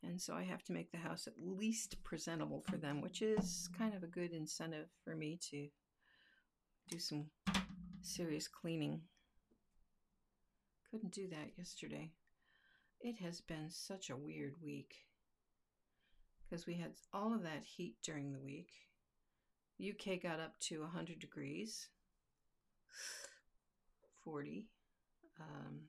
And 0.02 0.20
so 0.20 0.34
I 0.34 0.42
have 0.42 0.62
to 0.64 0.72
make 0.72 0.90
the 0.90 0.98
house 0.98 1.26
at 1.26 1.34
least 1.38 2.02
presentable 2.02 2.62
for 2.68 2.76
them, 2.76 3.00
which 3.00 3.22
is 3.22 3.68
kind 3.76 3.94
of 3.94 4.02
a 4.02 4.08
good 4.08 4.32
incentive 4.32 4.88
for 5.02 5.14
me 5.14 5.38
to 5.50 5.68
do 6.90 6.98
some 6.98 7.26
serious 8.04 8.48
cleaning. 8.48 9.00
Couldn't 10.90 11.12
do 11.12 11.28
that 11.28 11.52
yesterday. 11.56 12.10
It 13.00 13.16
has 13.18 13.40
been 13.40 13.68
such 13.70 14.10
a 14.10 14.16
weird 14.16 14.54
week 14.62 14.94
because 16.38 16.66
we 16.66 16.74
had 16.74 16.92
all 17.12 17.34
of 17.34 17.42
that 17.42 17.64
heat 17.64 17.96
during 18.02 18.32
the 18.32 18.38
week. 18.38 18.70
UK 19.80 20.22
got 20.22 20.38
up 20.38 20.58
to 20.60 20.82
100 20.82 21.18
degrees, 21.18 21.88
40 24.24 24.68
um, 25.40 25.80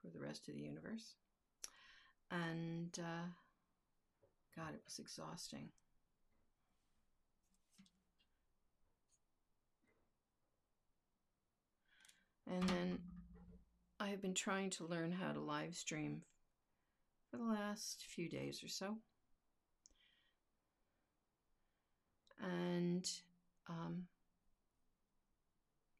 for 0.00 0.10
the 0.10 0.20
rest 0.20 0.48
of 0.48 0.54
the 0.54 0.60
universe. 0.60 1.14
And 2.30 2.96
uh, 2.98 3.28
God, 4.56 4.74
it 4.74 4.82
was 4.84 4.98
exhausting. 4.98 5.68
And 12.50 12.62
then 12.68 12.98
I 14.00 14.08
have 14.08 14.20
been 14.20 14.34
trying 14.34 14.70
to 14.70 14.86
learn 14.86 15.12
how 15.12 15.32
to 15.32 15.40
live 15.40 15.74
stream 15.74 16.22
for 17.30 17.36
the 17.36 17.44
last 17.44 18.04
few 18.08 18.28
days 18.28 18.62
or 18.62 18.68
so. 18.68 18.96
And 22.40 23.08
um, 23.68 24.04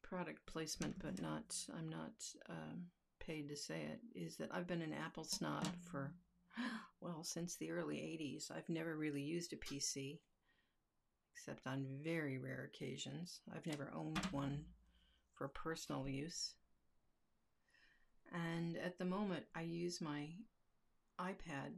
product 0.01 0.45
placement, 0.45 0.95
but 1.01 1.21
not, 1.21 1.55
I'm 1.75 1.89
not 1.89 2.11
um, 2.49 2.87
paid 3.19 3.49
to 3.49 3.55
say 3.55 3.81
it, 3.81 3.99
is 4.13 4.35
that 4.37 4.49
I've 4.51 4.67
been 4.67 4.81
an 4.81 4.93
Apple 4.93 5.23
snob 5.23 5.67
for, 5.89 6.13
well, 7.01 7.23
since 7.23 7.55
the 7.55 7.71
early 7.71 7.95
80s. 7.95 8.51
I've 8.51 8.69
never 8.69 8.97
really 8.97 9.21
used 9.21 9.53
a 9.53 9.55
PC, 9.55 10.19
except 11.33 11.65
on 11.65 11.87
very 12.03 12.37
rare 12.37 12.69
occasions. 12.71 13.39
I've 13.55 13.65
never 13.65 13.91
owned 13.95 14.19
one 14.31 14.65
for 15.43 15.49
personal 15.49 16.07
use. 16.07 16.53
And 18.31 18.77
at 18.77 18.97
the 18.97 19.03
moment, 19.03 19.43
I 19.53 19.63
use 19.63 19.99
my 19.99 20.29
iPad 21.19 21.73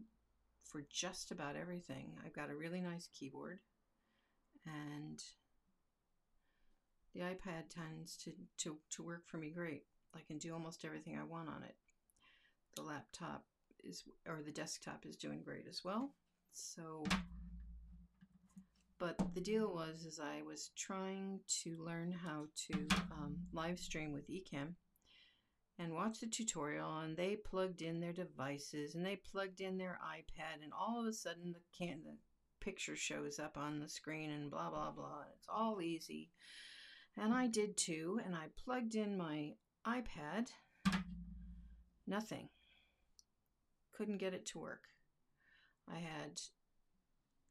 for 0.64 0.84
just 0.92 1.32
about 1.32 1.56
everything. 1.56 2.12
I've 2.24 2.36
got 2.36 2.52
a 2.52 2.56
really 2.56 2.80
nice 2.80 3.10
keyboard, 3.12 3.58
and 4.68 5.20
the 7.16 7.22
iPad 7.22 7.70
tends 7.74 8.16
to, 8.18 8.34
to, 8.60 8.78
to 8.92 9.04
work 9.04 9.24
for 9.26 9.38
me 9.38 9.50
great. 9.50 9.86
I 10.16 10.20
can 10.28 10.38
do 10.38 10.54
almost 10.54 10.86
everything 10.86 11.18
I 11.18 11.24
want 11.24 11.50
on 11.50 11.64
it. 11.64 11.76
The 12.76 12.84
laptop 12.84 13.46
is, 13.84 14.04
or 14.28 14.44
the 14.46 14.52
desktop 14.52 15.08
is 15.08 15.16
doing 15.16 15.42
great 15.44 15.66
as 15.68 15.82
well. 15.84 16.12
So, 16.52 17.04
but 19.00 19.18
the 19.34 19.42
deal 19.42 19.74
was, 19.74 20.06
is 20.06 20.20
I 20.20 20.42
was 20.42 20.72
trying 20.76 21.42
to 21.64 21.78
learn 21.78 22.12
how 22.12 22.46
to 22.68 22.88
um, 23.12 23.38
live 23.52 23.80
stream 23.80 24.14
with 24.14 24.30
Ecamm 24.30 24.76
and 25.78 25.94
watched 25.94 26.22
the 26.22 26.28
tutorial 26.28 27.00
and 27.00 27.18
they 27.18 27.36
plugged 27.36 27.82
in 27.82 28.00
their 28.00 28.14
devices 28.14 28.96
and 28.96 29.06
they 29.06 29.18
plugged 29.18 29.60
in 29.60 29.78
their 29.78 30.00
iPad 30.04 30.64
and 30.64 30.72
all 30.74 31.02
of 31.02 31.08
a 31.08 31.14
sudden 31.14 31.54
the 31.54 31.78
can 31.78 32.00
the 32.06 32.16
picture 32.64 32.96
shows 32.96 33.38
up 33.38 33.58
on 33.58 33.80
the 33.80 33.90
screen 33.90 34.32
and 34.32 34.50
blah 34.50 34.70
blah 34.70 34.92
blah 34.92 35.24
it's 35.36 35.48
all 35.54 35.82
easy. 35.82 36.32
And 37.18 37.34
I 37.34 37.48
did 37.48 37.78
too 37.78 38.20
and 38.26 38.36
I 38.36 38.46
plugged 38.64 38.96
in 38.96 39.18
my 39.18 39.54
iPad. 39.86 40.48
Nothing. 42.08 42.50
Couldn't 43.94 44.18
get 44.18 44.34
it 44.34 44.46
to 44.48 44.60
work. 44.60 44.84
I 45.88 45.98
had 45.98 46.40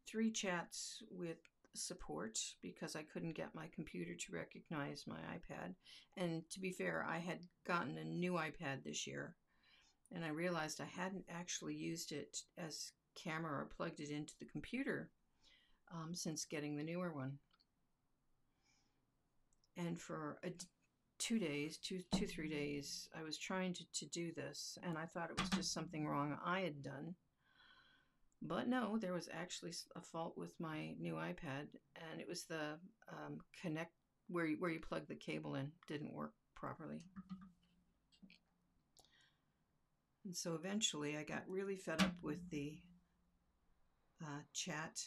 three 0.07 0.31
chats 0.31 1.03
with 1.11 1.39
support 1.75 2.39
because 2.63 2.95
I 2.97 3.03
couldn't 3.03 3.37
get 3.37 3.55
my 3.55 3.69
computer 3.75 4.15
to 4.15 4.33
recognize 4.33 5.05
my 5.07 5.17
iPad. 5.17 5.75
And 6.17 6.49
to 6.51 6.61
be 6.61 6.71
fair, 6.71 7.05
I 7.09 7.19
had 7.19 7.41
gotten 7.67 7.99
a 7.99 8.05
new 8.05 8.35
iPad 8.35 8.85
this 8.85 9.07
year 9.07 9.35
and 10.15 10.25
I 10.25 10.29
realized 10.29 10.81
I 10.81 11.01
hadn't 11.01 11.25
actually 11.29 11.75
used 11.75 12.13
it 12.13 12.39
as 12.57 12.93
camera 13.15 13.53
or 13.53 13.71
plugged 13.77 14.01
it 14.01 14.11
into 14.11 14.35
the 14.39 14.47
computer 14.47 15.11
um, 15.93 16.15
since 16.15 16.45
getting 16.45 16.77
the 16.77 16.85
newer 16.85 17.13
one. 17.13 17.39
And 19.77 19.99
for 19.99 20.39
a, 20.45 20.51
two 21.19 21.39
days, 21.39 21.79
two, 21.79 22.01
two, 22.15 22.27
three 22.27 22.49
days, 22.49 23.09
I 23.19 23.23
was 23.23 23.39
trying 23.39 23.75
to, 23.75 23.85
to 23.95 24.07
do 24.07 24.33
this 24.33 24.79
and 24.83 24.97
I 24.97 25.07
thought 25.07 25.31
it 25.31 25.41
was 25.41 25.51
just 25.51 25.73
something 25.73 26.07
wrong 26.07 26.39
I 26.45 26.61
had 26.61 26.83
done. 26.83 27.15
But 28.47 28.69
no, 28.69 28.99
there 28.99 29.15
was 29.15 29.31
actually 29.33 29.73
a 29.97 30.03
fault 30.03 30.37
with 30.37 30.53
my 30.61 30.95
new 31.01 31.15
iPad, 31.15 31.69
and 31.97 32.21
it 32.21 32.29
was 32.29 32.45
the 32.45 32.79
um, 33.09 33.41
connect 33.63 33.93
where 34.29 34.45
you, 34.45 34.57
where 34.59 34.71
you 34.71 34.81
plug 34.81 35.09
the 35.09 35.15
cable 35.15 35.55
in 35.55 35.73
didn't 35.89 36.13
work 36.13 36.35
properly. 36.55 37.01
And 40.27 40.37
so 40.37 40.55
eventually, 40.55 41.17
I 41.17 41.23
got 41.23 41.49
really 41.49 41.77
fed 41.77 42.03
up 42.03 42.15
with 42.21 42.51
the 42.51 42.77
uh, 44.23 44.41
chat, 44.53 45.01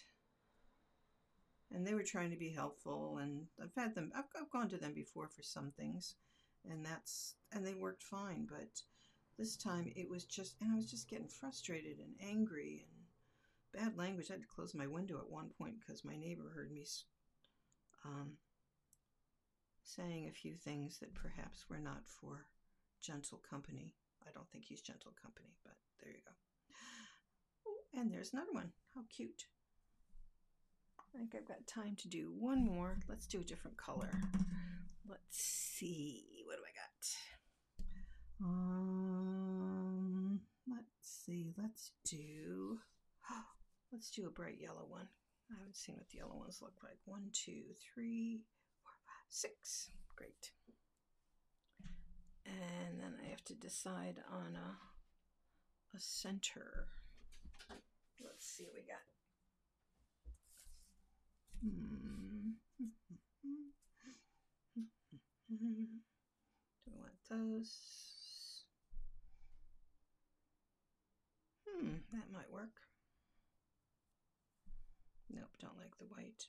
and 1.72 1.86
they 1.86 1.94
were 1.94 2.04
trying 2.04 2.32
to 2.32 2.38
be 2.38 2.50
helpful. 2.50 3.20
And 3.22 3.46
I've 3.62 3.76
had 3.76 3.94
them; 3.94 4.12
I've, 4.16 4.26
I've 4.40 4.50
gone 4.50 4.70
to 4.70 4.78
them 4.78 4.94
before 4.96 5.28
for 5.28 5.44
some 5.44 5.72
things, 5.78 6.16
and 6.68 6.84
that's 6.84 7.36
and 7.52 7.64
they 7.64 7.76
worked 7.76 8.02
fine. 8.02 8.48
But 8.50 8.82
this 9.38 9.56
time, 9.56 9.92
it 9.96 10.10
was 10.10 10.26
just, 10.26 10.56
and 10.60 10.72
I 10.72 10.76
was 10.76 10.90
just 10.90 11.08
getting 11.08 11.28
frustrated 11.28 12.00
and 12.00 12.16
angry 12.20 12.88
and 12.90 12.97
bad 13.78 13.98
language. 13.98 14.28
I 14.30 14.34
had 14.34 14.42
to 14.42 14.48
close 14.48 14.74
my 14.74 14.88
window 14.88 15.18
at 15.18 15.30
one 15.30 15.50
point 15.58 15.76
because 15.80 16.04
my 16.04 16.16
neighbor 16.16 16.52
heard 16.56 16.72
me 16.72 16.84
um, 18.06 18.34
saying 19.84 20.28
a 20.28 20.32
few 20.32 20.56
things 20.56 20.98
that 21.00 21.14
perhaps 21.14 21.66
were 21.70 21.80
not 21.80 22.02
for 22.08 22.46
gentle 23.02 23.42
company. 23.50 23.94
I 24.28 24.32
don't 24.34 24.50
think 24.50 24.66
he's 24.66 24.82
gentle 24.82 25.14
company, 25.22 25.56
but 25.64 25.76
there 26.02 26.12
you 26.12 26.20
go. 26.26 28.00
and 28.00 28.12
there's 28.12 28.34
another 28.34 28.52
one. 28.52 28.72
How 28.96 29.02
cute. 29.16 29.46
I 31.00 31.18
think 31.18 31.36
I've 31.36 31.48
got 31.48 31.68
time 31.68 31.96
to 32.00 32.08
do 32.08 32.34
one 32.38 32.66
more. 32.66 32.98
Let's 33.08 33.28
do 33.28 33.42
a 33.42 33.44
different 33.44 33.78
color. 33.78 34.12
Let's 35.10 35.38
see. 35.38 36.44
What 36.46 36.58
do 36.58 36.64
I 36.64 36.74
got? 36.76 38.48
Um, 38.50 40.42
let's 40.68 40.88
see. 41.26 41.54
Let's 41.58 41.92
do. 42.04 42.80
Let's 43.92 44.12
do 44.12 44.28
a 44.28 44.30
bright 44.32 44.58
yellow 44.60 44.86
one. 44.88 45.08
I 45.50 45.56
haven't 45.58 45.78
seen 45.78 45.96
what 45.96 46.10
the 46.10 46.18
yellow 46.18 46.36
ones 46.36 46.60
look 46.62 46.74
like. 46.84 47.00
One, 47.06 47.30
two, 47.32 47.64
three, 47.94 48.42
four, 48.84 48.92
five, 49.06 49.30
six. 49.30 49.92
Great. 50.16 50.52
And 52.46 53.00
then 53.00 53.14
I 53.24 53.30
have 53.30 53.44
to 53.46 53.54
decide 53.54 54.20
on 54.32 54.56
a, 54.56 54.78
a 55.96 56.00
center. 56.00 56.88
Let's 58.22 58.46
see 58.46 58.66
what 58.66 58.76
we 58.76 58.82
got. 58.82 59.06
Hmm. 61.62 62.52
Do 65.50 65.56
we 66.86 67.00
want 67.00 67.14
those? 67.30 67.72
Hmm, 71.68 71.96
that 72.12 72.32
might 72.34 72.52
work. 72.52 72.87
Don't 75.60 75.78
like 75.78 75.98
the 75.98 76.06
white. 76.06 76.48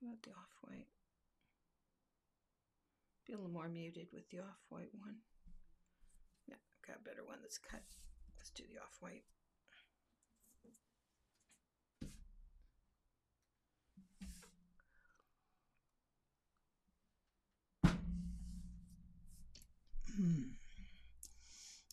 What 0.00 0.08
about 0.08 0.22
the 0.22 0.30
off-white? 0.30 0.88
Be 3.26 3.32
a 3.32 3.36
little 3.36 3.50
more 3.50 3.68
muted 3.68 4.08
with 4.12 4.28
the 4.30 4.38
off-white 4.38 4.90
one. 4.98 5.16
Yeah, 6.46 6.56
I've 6.56 6.86
got 6.86 7.00
a 7.00 7.08
better 7.08 7.24
one 7.24 7.38
that's 7.42 7.58
cut. 7.58 7.82
Let's 8.38 8.50
do 8.50 8.64
the 8.72 8.80
off-white. 8.80 9.24
Hmm. 20.16 20.42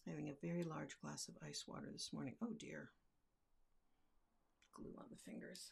Having 0.07 0.29
a 0.29 0.45
very 0.45 0.63
large 0.63 0.99
glass 1.01 1.27
of 1.27 1.35
ice 1.47 1.63
water 1.67 1.87
this 1.91 2.11
morning. 2.13 2.35
Oh 2.41 2.53
dear. 2.57 2.89
Glue 4.81 4.93
on 4.97 5.05
the 5.11 5.17
fingers. 5.17 5.71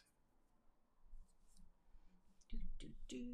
Do, 2.50 2.58
do, 2.78 2.86
do. 3.08 3.26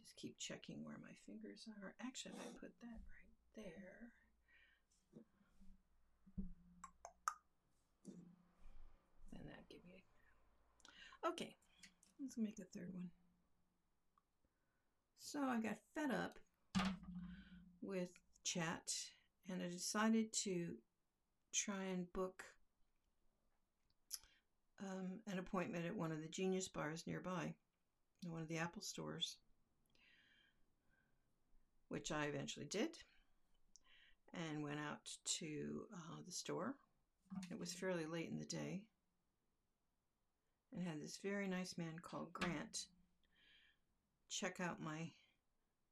Just 0.00 0.16
keep 0.16 0.38
checking 0.38 0.84
where 0.84 0.96
my 1.02 1.12
fingers 1.26 1.66
are. 1.68 1.94
Actually, 2.00 2.34
I 2.40 2.58
put 2.58 2.72
that 2.80 3.00
right 3.12 3.36
there. 3.56 4.12
Then 9.32 9.42
that 9.44 9.68
give 9.68 9.84
me. 9.86 10.02
Okay, 11.26 11.54
let's 12.20 12.38
make 12.38 12.58
a 12.58 12.64
third 12.64 12.88
one. 12.94 13.10
So 15.18 15.40
I 15.40 15.60
got 15.60 15.76
fed 15.94 16.10
up 16.10 16.38
with 17.82 18.08
chat 18.44 18.92
and 19.48 19.62
I 19.62 19.68
decided 19.68 20.32
to 20.44 20.74
try 21.52 21.84
and 21.92 22.10
book 22.12 22.44
um, 24.82 25.20
an 25.30 25.38
appointment 25.38 25.86
at 25.86 25.96
one 25.96 26.12
of 26.12 26.22
the 26.22 26.28
Genius 26.28 26.68
bars 26.68 27.04
nearby, 27.06 27.54
one 28.26 28.42
of 28.42 28.48
the 28.48 28.58
Apple 28.58 28.82
stores, 28.82 29.36
which 31.88 32.12
I 32.12 32.26
eventually 32.26 32.66
did 32.66 32.90
and 34.32 34.62
went 34.62 34.78
out 34.78 35.08
to 35.24 35.82
uh, 35.92 36.20
the 36.24 36.32
store. 36.32 36.74
It 37.50 37.58
was 37.58 37.72
fairly 37.72 38.06
late 38.06 38.28
in 38.30 38.38
the 38.38 38.44
day 38.44 38.82
and 40.72 40.86
had 40.86 41.00
this 41.00 41.18
very 41.22 41.48
nice 41.48 41.76
man 41.76 41.98
called 42.02 42.32
Grant 42.32 42.86
check 44.30 44.60
out 44.60 44.80
my 44.80 45.10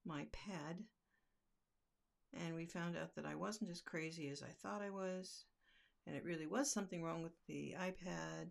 my 0.04 0.26
pad. 0.32 0.84
And 2.34 2.54
we 2.54 2.66
found 2.66 2.96
out 2.96 3.14
that 3.16 3.26
I 3.26 3.34
wasn't 3.34 3.70
as 3.70 3.80
crazy 3.80 4.28
as 4.28 4.42
I 4.42 4.52
thought 4.62 4.82
I 4.82 4.90
was, 4.90 5.44
and 6.06 6.14
it 6.14 6.24
really 6.24 6.46
was 6.46 6.70
something 6.70 7.02
wrong 7.02 7.22
with 7.22 7.32
the 7.46 7.74
iPad, 7.80 8.50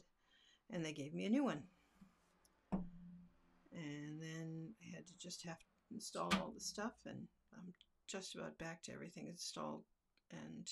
and 0.71 0.83
they 0.83 0.93
gave 0.93 1.13
me 1.13 1.25
a 1.25 1.29
new 1.29 1.43
one. 1.43 1.63
And 2.71 4.19
then 4.19 4.73
I 4.81 4.95
had 4.95 5.07
to 5.07 5.17
just 5.19 5.43
have 5.43 5.59
to 5.59 5.65
install 5.91 6.33
all 6.35 6.51
the 6.53 6.61
stuff, 6.61 6.93
and 7.05 7.27
I'm 7.53 7.73
just 8.07 8.35
about 8.35 8.57
back 8.57 8.81
to 8.83 8.93
everything 8.93 9.27
installed 9.27 9.83
and 10.31 10.67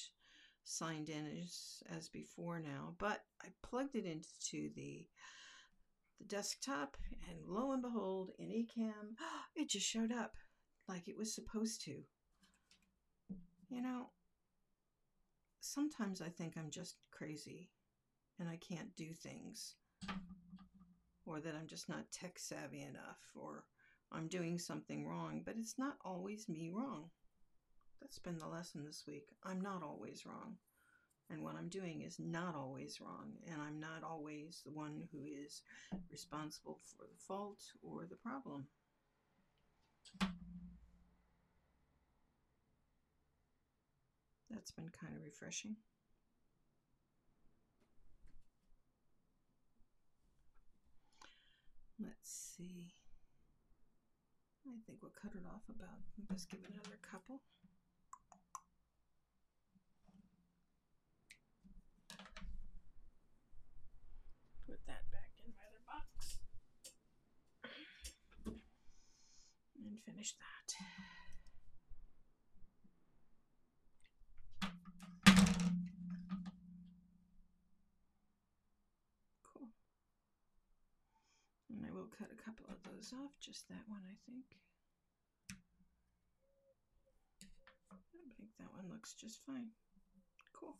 signed 0.63 1.10
in 1.10 1.27
as, 1.41 1.84
as 1.95 2.10
before 2.10 2.60
now. 2.60 2.95
But 2.97 3.21
I 3.41 3.47
plugged 3.62 3.95
it 3.95 4.05
into 4.05 4.73
the 4.75 5.08
the 6.17 6.25
desktop, 6.25 6.95
and 7.29 7.39
lo 7.45 7.73
and 7.73 7.81
behold, 7.81 8.31
in 8.39 8.47
Ecamm, 8.47 9.17
it 9.55 9.69
just 9.69 9.86
showed 9.86 10.12
up 10.12 10.34
like 10.88 11.08
it 11.08 11.17
was 11.17 11.34
supposed 11.34 11.84
to. 11.86 12.03
You 13.69 13.81
know, 13.81 14.12
sometimes 15.60 16.21
I 16.21 16.29
think 16.29 16.53
I'm 16.55 16.69
just 16.69 16.97
crazy 17.12 17.69
and 18.39 18.47
I 18.47 18.58
can't 18.58 18.95
do 18.95 19.13
things, 19.13 19.75
or 21.25 21.39
that 21.39 21.55
I'm 21.55 21.67
just 21.67 21.89
not 21.89 22.11
tech 22.11 22.37
savvy 22.37 22.81
enough, 22.81 23.19
or 23.35 23.65
I'm 24.11 24.27
doing 24.27 24.59
something 24.59 25.07
wrong, 25.07 25.41
but 25.43 25.55
it's 25.57 25.77
not 25.77 25.97
always 26.05 26.47
me 26.47 26.69
wrong. 26.73 27.09
That's 28.01 28.19
been 28.19 28.37
the 28.37 28.47
lesson 28.47 28.85
this 28.85 29.03
week. 29.07 29.29
I'm 29.43 29.61
not 29.61 29.81
always 29.81 30.25
wrong. 30.25 30.57
And 31.31 31.43
what 31.43 31.55
I'm 31.55 31.69
doing 31.69 32.03
is 32.03 32.19
not 32.19 32.55
always 32.55 33.01
wrong, 33.01 33.31
and 33.51 33.59
I'm 33.59 33.79
not 33.79 34.03
always 34.07 34.61
the 34.63 34.71
one 34.71 35.07
who 35.11 35.25
is 35.25 35.63
responsible 36.11 36.77
for 36.83 37.05
the 37.05 37.17
fault 37.17 37.63
or 37.81 38.05
the 38.07 38.15
problem. 38.15 38.67
That's 44.51 44.69
been 44.69 44.89
kind 44.89 45.15
of 45.15 45.23
refreshing. 45.23 45.75
Let's 51.99 52.55
see. 52.58 52.91
I 54.67 54.77
think 54.86 54.99
we'll 55.01 55.12
cut 55.21 55.31
it 55.36 55.45
off 55.47 55.62
about, 55.69 56.01
just 56.34 56.49
give 56.49 56.60
it 56.62 56.71
another 56.73 56.99
couple. 57.01 57.41
Put 64.67 64.79
that 64.88 65.10
back 65.12 65.31
in 65.45 65.53
my 65.55 65.63
other 65.69 65.84
box. 65.86 66.39
And 69.77 70.01
finish 70.03 70.34
that. 70.34 70.73
Cool. 79.53 79.69
And 81.69 81.86
I 81.86 81.91
will 81.93 82.05
cut 82.17 82.30
a 82.32 82.43
couple 82.43 82.65
of 82.69 82.82
those 82.84 83.12
off, 83.13 83.32
just 83.39 83.67
that 83.69 83.84
one, 83.88 84.01
I 84.08 84.15
think. 84.30 84.45
I 87.91 87.95
think 88.38 88.49
that 88.60 88.71
one 88.73 88.89
looks 88.91 89.13
just 89.13 89.39
fine. 89.45 89.69
Cool. 90.54 90.78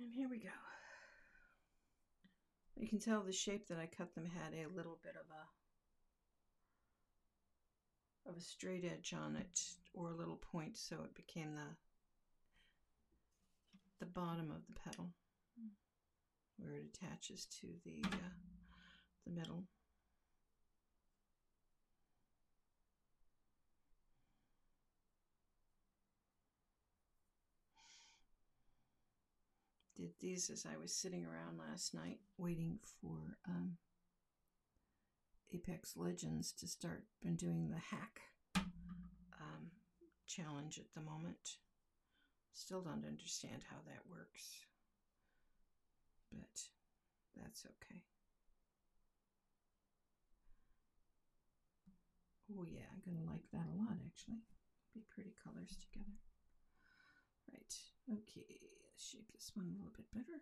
And 0.00 0.12
here 0.12 0.28
we 0.28 0.38
go. 0.38 0.48
You 2.76 2.88
can 2.88 2.98
tell 2.98 3.22
the 3.22 3.32
shape 3.32 3.68
that 3.68 3.78
I 3.78 3.86
cut 3.86 4.14
them 4.14 4.26
had 4.26 4.52
a 4.54 4.66
little 4.74 4.98
bit 5.02 5.14
of 5.14 5.26
a 5.30 5.46
of 8.28 8.36
a 8.36 8.40
straight 8.40 8.84
edge 8.84 9.14
on 9.16 9.36
it 9.36 9.60
or 9.94 10.10
a 10.10 10.14
little 10.14 10.36
point 10.36 10.76
so 10.76 10.96
it 11.04 11.14
became 11.14 11.54
the 11.54 11.76
the 14.00 14.06
bottom 14.06 14.50
of 14.50 14.66
the 14.66 14.74
petal 14.80 15.12
where 16.58 16.74
it 16.74 16.84
attaches 16.94 17.46
to 17.60 17.66
the 17.84 18.02
uh, 18.04 18.16
the 19.26 19.32
middle. 19.32 19.64
Did 29.94 30.10
these 30.20 30.50
as 30.50 30.66
I 30.66 30.76
was 30.76 30.92
sitting 30.92 31.24
around 31.24 31.58
last 31.58 31.94
night 31.94 32.18
waiting 32.36 32.80
for 33.00 33.38
um, 33.46 33.76
Apex 35.54 35.96
Legends 35.96 36.52
to 36.52 36.66
start. 36.66 37.04
Been 37.22 37.36
doing 37.36 37.68
the 37.68 37.78
hack 37.78 38.20
um, 38.56 39.70
challenge 40.26 40.78
at 40.78 40.92
the 40.94 41.02
moment. 41.02 41.58
Still 42.54 42.80
don't 42.80 43.04
understand 43.06 43.62
how 43.70 43.76
that 43.86 44.10
works, 44.10 44.64
but 46.32 46.56
that's 47.36 47.64
okay. 47.66 48.02
Oh 52.50 52.64
yeah, 52.64 52.88
I'm 52.92 53.00
gonna 53.04 53.24
like 53.24 53.44
that 53.52 53.68
a 53.68 53.76
lot 53.78 53.96
actually. 54.04 54.42
Be 54.94 55.02
pretty 55.08 55.32
colors 55.42 55.76
together. 55.80 56.16
Right, 57.50 57.74
okay, 58.12 58.60
let's 58.84 59.08
shape 59.08 59.30
this 59.32 59.52
one 59.54 59.66
a 59.66 59.76
little 59.76 59.92
bit 59.96 60.06
better. 60.12 60.40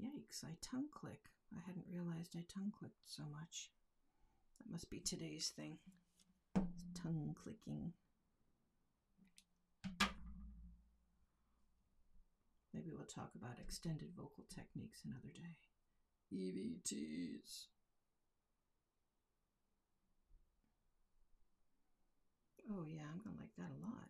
Yikes, 0.00 0.44
I 0.44 0.56
tongue 0.60 0.88
click. 0.92 1.30
I 1.54 1.60
hadn't 1.66 1.86
realized 1.90 2.34
I 2.36 2.44
tongue 2.48 2.72
clicked 2.76 3.04
so 3.06 3.22
much. 3.30 3.70
That 4.58 4.70
must 4.70 4.90
be 4.90 4.98
today's 5.00 5.48
thing. 5.54 5.78
Tongue 6.94 7.34
clicking. 7.42 7.92
Maybe 12.74 12.90
we'll 12.90 13.06
talk 13.06 13.30
about 13.36 13.58
extended 13.60 14.08
vocal 14.16 14.44
techniques 14.48 15.02
another 15.04 15.32
day. 15.34 15.56
EVTs. 16.32 17.66
Oh 22.70 22.86
yeah, 22.88 23.02
I'm 23.12 23.20
gonna 23.22 23.36
like 23.38 23.54
that 23.58 23.70
a 23.76 23.84
lot. 23.84 24.08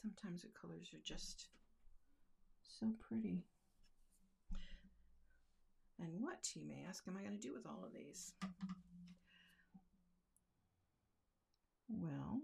Sometimes 0.00 0.42
the 0.42 0.48
colors 0.48 0.90
are 0.92 1.02
just 1.04 1.46
so 2.62 2.92
pretty. 3.00 3.44
And 5.98 6.20
what, 6.20 6.50
you 6.56 6.62
may 6.66 6.84
ask, 6.88 7.04
am 7.06 7.16
I 7.16 7.28
to 7.28 7.36
do 7.36 7.54
with 7.54 7.64
all 7.64 7.84
of 7.86 7.92
these? 7.92 8.32
Well, 12.00 12.40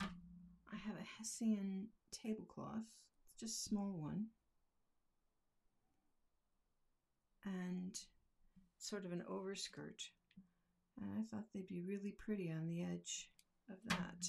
I 0.00 0.76
have 0.76 0.94
a 0.96 1.18
Hessian 1.18 1.88
tablecloth, 2.12 2.84
it's 3.24 3.40
just 3.40 3.66
a 3.66 3.68
small 3.68 3.92
one, 3.98 4.26
and 7.44 7.98
sort 8.78 9.04
of 9.04 9.12
an 9.12 9.24
overskirt. 9.28 10.02
And 11.00 11.10
I 11.18 11.22
thought 11.22 11.44
they'd 11.52 11.66
be 11.66 11.82
really 11.82 12.12
pretty 12.12 12.50
on 12.50 12.68
the 12.68 12.82
edge 12.82 13.30
of 13.68 13.76
that. 13.88 14.26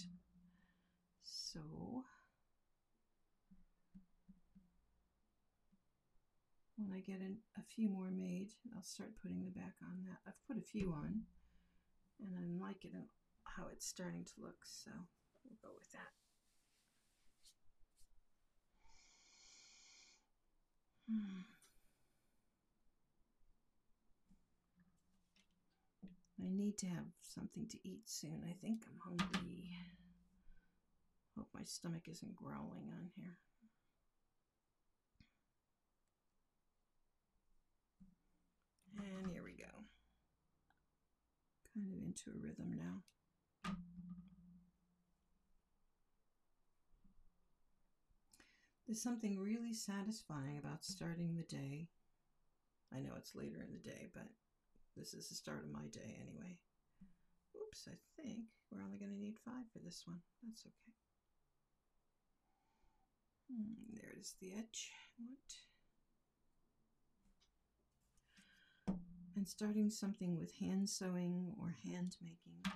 So 1.23 2.03
when 6.75 6.91
I 6.91 6.99
get 6.99 7.21
in 7.21 7.37
a 7.57 7.61
few 7.61 7.87
more 7.87 8.09
made, 8.11 8.49
I'll 8.75 8.83
start 8.83 9.11
putting 9.21 9.45
the 9.45 9.51
back 9.51 9.75
on 9.81 10.03
that. 10.07 10.17
I've 10.27 10.47
put 10.47 10.57
a 10.57 10.61
few 10.61 10.91
on 10.91 11.21
and 12.19 12.35
I'm 12.37 12.59
liking 12.59 12.91
how 13.55 13.67
it's 13.71 13.85
starting 13.87 14.25
to 14.25 14.41
look, 14.41 14.65
so 14.65 14.91
we'll 15.43 15.57
go 15.61 15.75
with 15.77 15.91
that. 15.91 16.11
Hmm. 21.09 21.41
I 26.39 26.49
need 26.49 26.77
to 26.79 26.87
have 26.87 27.05
something 27.21 27.67
to 27.67 27.77
eat 27.87 28.03
soon. 28.05 28.43
I 28.47 28.53
think 28.61 28.83
I'm 28.85 28.99
hungry. 28.99 29.75
Hope 31.37 31.47
my 31.53 31.63
stomach 31.63 32.07
isn't 32.09 32.35
growling 32.35 32.89
on 32.91 33.09
here. 33.15 33.37
And 38.97 39.31
here 39.31 39.43
we 39.43 39.51
go. 39.51 39.65
Kind 41.73 41.93
of 41.93 42.03
into 42.03 42.31
a 42.31 42.39
rhythm 42.41 42.73
now. 42.75 43.03
There's 48.87 49.01
something 49.01 49.37
really 49.37 49.73
satisfying 49.73 50.57
about 50.57 50.85
starting 50.85 51.35
the 51.35 51.43
day. 51.43 51.89
I 52.95 53.01
know 53.01 53.11
it's 53.17 53.35
later 53.35 53.61
in 53.61 53.73
the 53.73 53.89
day, 53.89 54.07
but 54.13 54.27
this 54.95 55.13
is 55.13 55.27
the 55.27 55.35
start 55.35 55.63
of 55.65 55.71
my 55.71 55.87
day 55.91 56.17
anyway. 56.21 56.57
Oops, 57.55 57.89
I 57.91 57.97
think 58.21 58.45
we're 58.71 58.83
only 58.83 58.97
going 58.97 59.11
to 59.11 59.19
need 59.19 59.35
five 59.43 59.67
for 59.73 59.79
this 59.79 60.03
one. 60.05 60.21
That's 60.41 60.63
okay. 60.65 60.95
Hmm, 63.51 63.93
there 63.93 64.13
is 64.17 64.35
the 64.39 64.53
edge. 64.57 64.91
What? 65.17 65.57
and 69.37 69.47
starting 69.47 69.91
something 69.91 70.35
with 70.35 70.51
hand 70.55 70.89
sewing 70.89 71.53
or 71.61 71.75
hand 71.85 72.17
making. 72.21 72.73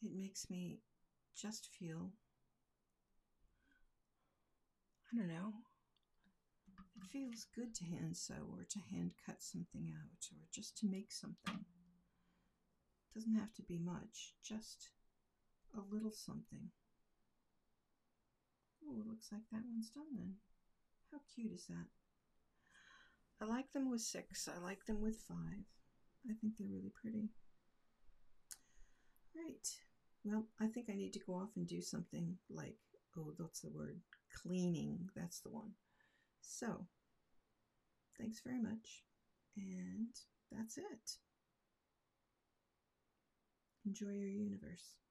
It 0.00 0.14
makes 0.14 0.48
me 0.48 0.78
just 1.34 1.66
feel, 1.66 2.12
I 5.14 5.16
don't 5.16 5.28
know, 5.28 5.52
it 6.96 7.06
feels 7.12 7.46
good 7.54 7.72
to 7.76 7.84
hand 7.84 8.16
sew 8.16 8.50
or 8.50 8.64
to 8.68 8.78
hand 8.90 9.12
cut 9.24 9.42
something 9.42 9.92
out 9.94 10.26
or 10.32 10.42
just 10.52 10.76
to 10.78 10.88
make 10.88 11.12
something. 11.12 11.54
It 11.54 13.14
doesn't 13.14 13.36
have 13.36 13.54
to 13.54 13.62
be 13.62 13.78
much, 13.78 14.34
just 14.42 14.90
a 15.76 15.94
little 15.94 16.10
something. 16.10 16.70
Oh, 18.84 19.04
looks 19.08 19.28
like 19.30 19.42
that 19.52 19.62
one's 19.70 19.90
done 19.90 20.16
then. 20.16 20.34
How 21.12 21.18
cute 21.32 21.52
is 21.52 21.66
that? 21.68 21.86
I 23.40 23.44
like 23.44 23.72
them 23.72 23.90
with 23.90 24.00
six. 24.00 24.48
I 24.48 24.60
like 24.60 24.84
them 24.86 25.00
with 25.00 25.16
five. 25.28 25.64
I 26.28 26.34
think 26.40 26.56
they're 26.56 26.66
really 26.66 26.92
pretty. 27.00 27.30
Right. 29.36 29.68
Well, 30.24 30.46
I 30.60 30.66
think 30.66 30.86
I 30.90 30.94
need 30.94 31.12
to 31.12 31.20
go 31.24 31.34
off 31.34 31.50
and 31.56 31.68
do 31.68 31.80
something 31.82 32.36
like, 32.50 32.76
oh, 33.16 33.32
that's 33.38 33.60
the 33.60 33.70
word, 33.70 34.00
cleaning. 34.42 35.10
That's 35.16 35.40
the 35.40 35.50
one. 35.50 35.72
So, 36.40 36.86
thanks 38.18 38.40
very 38.44 38.60
much. 38.60 39.04
And 39.56 40.08
that's 40.50 40.78
it. 40.78 41.18
Enjoy 43.86 44.12
your 44.12 44.28
universe. 44.28 45.03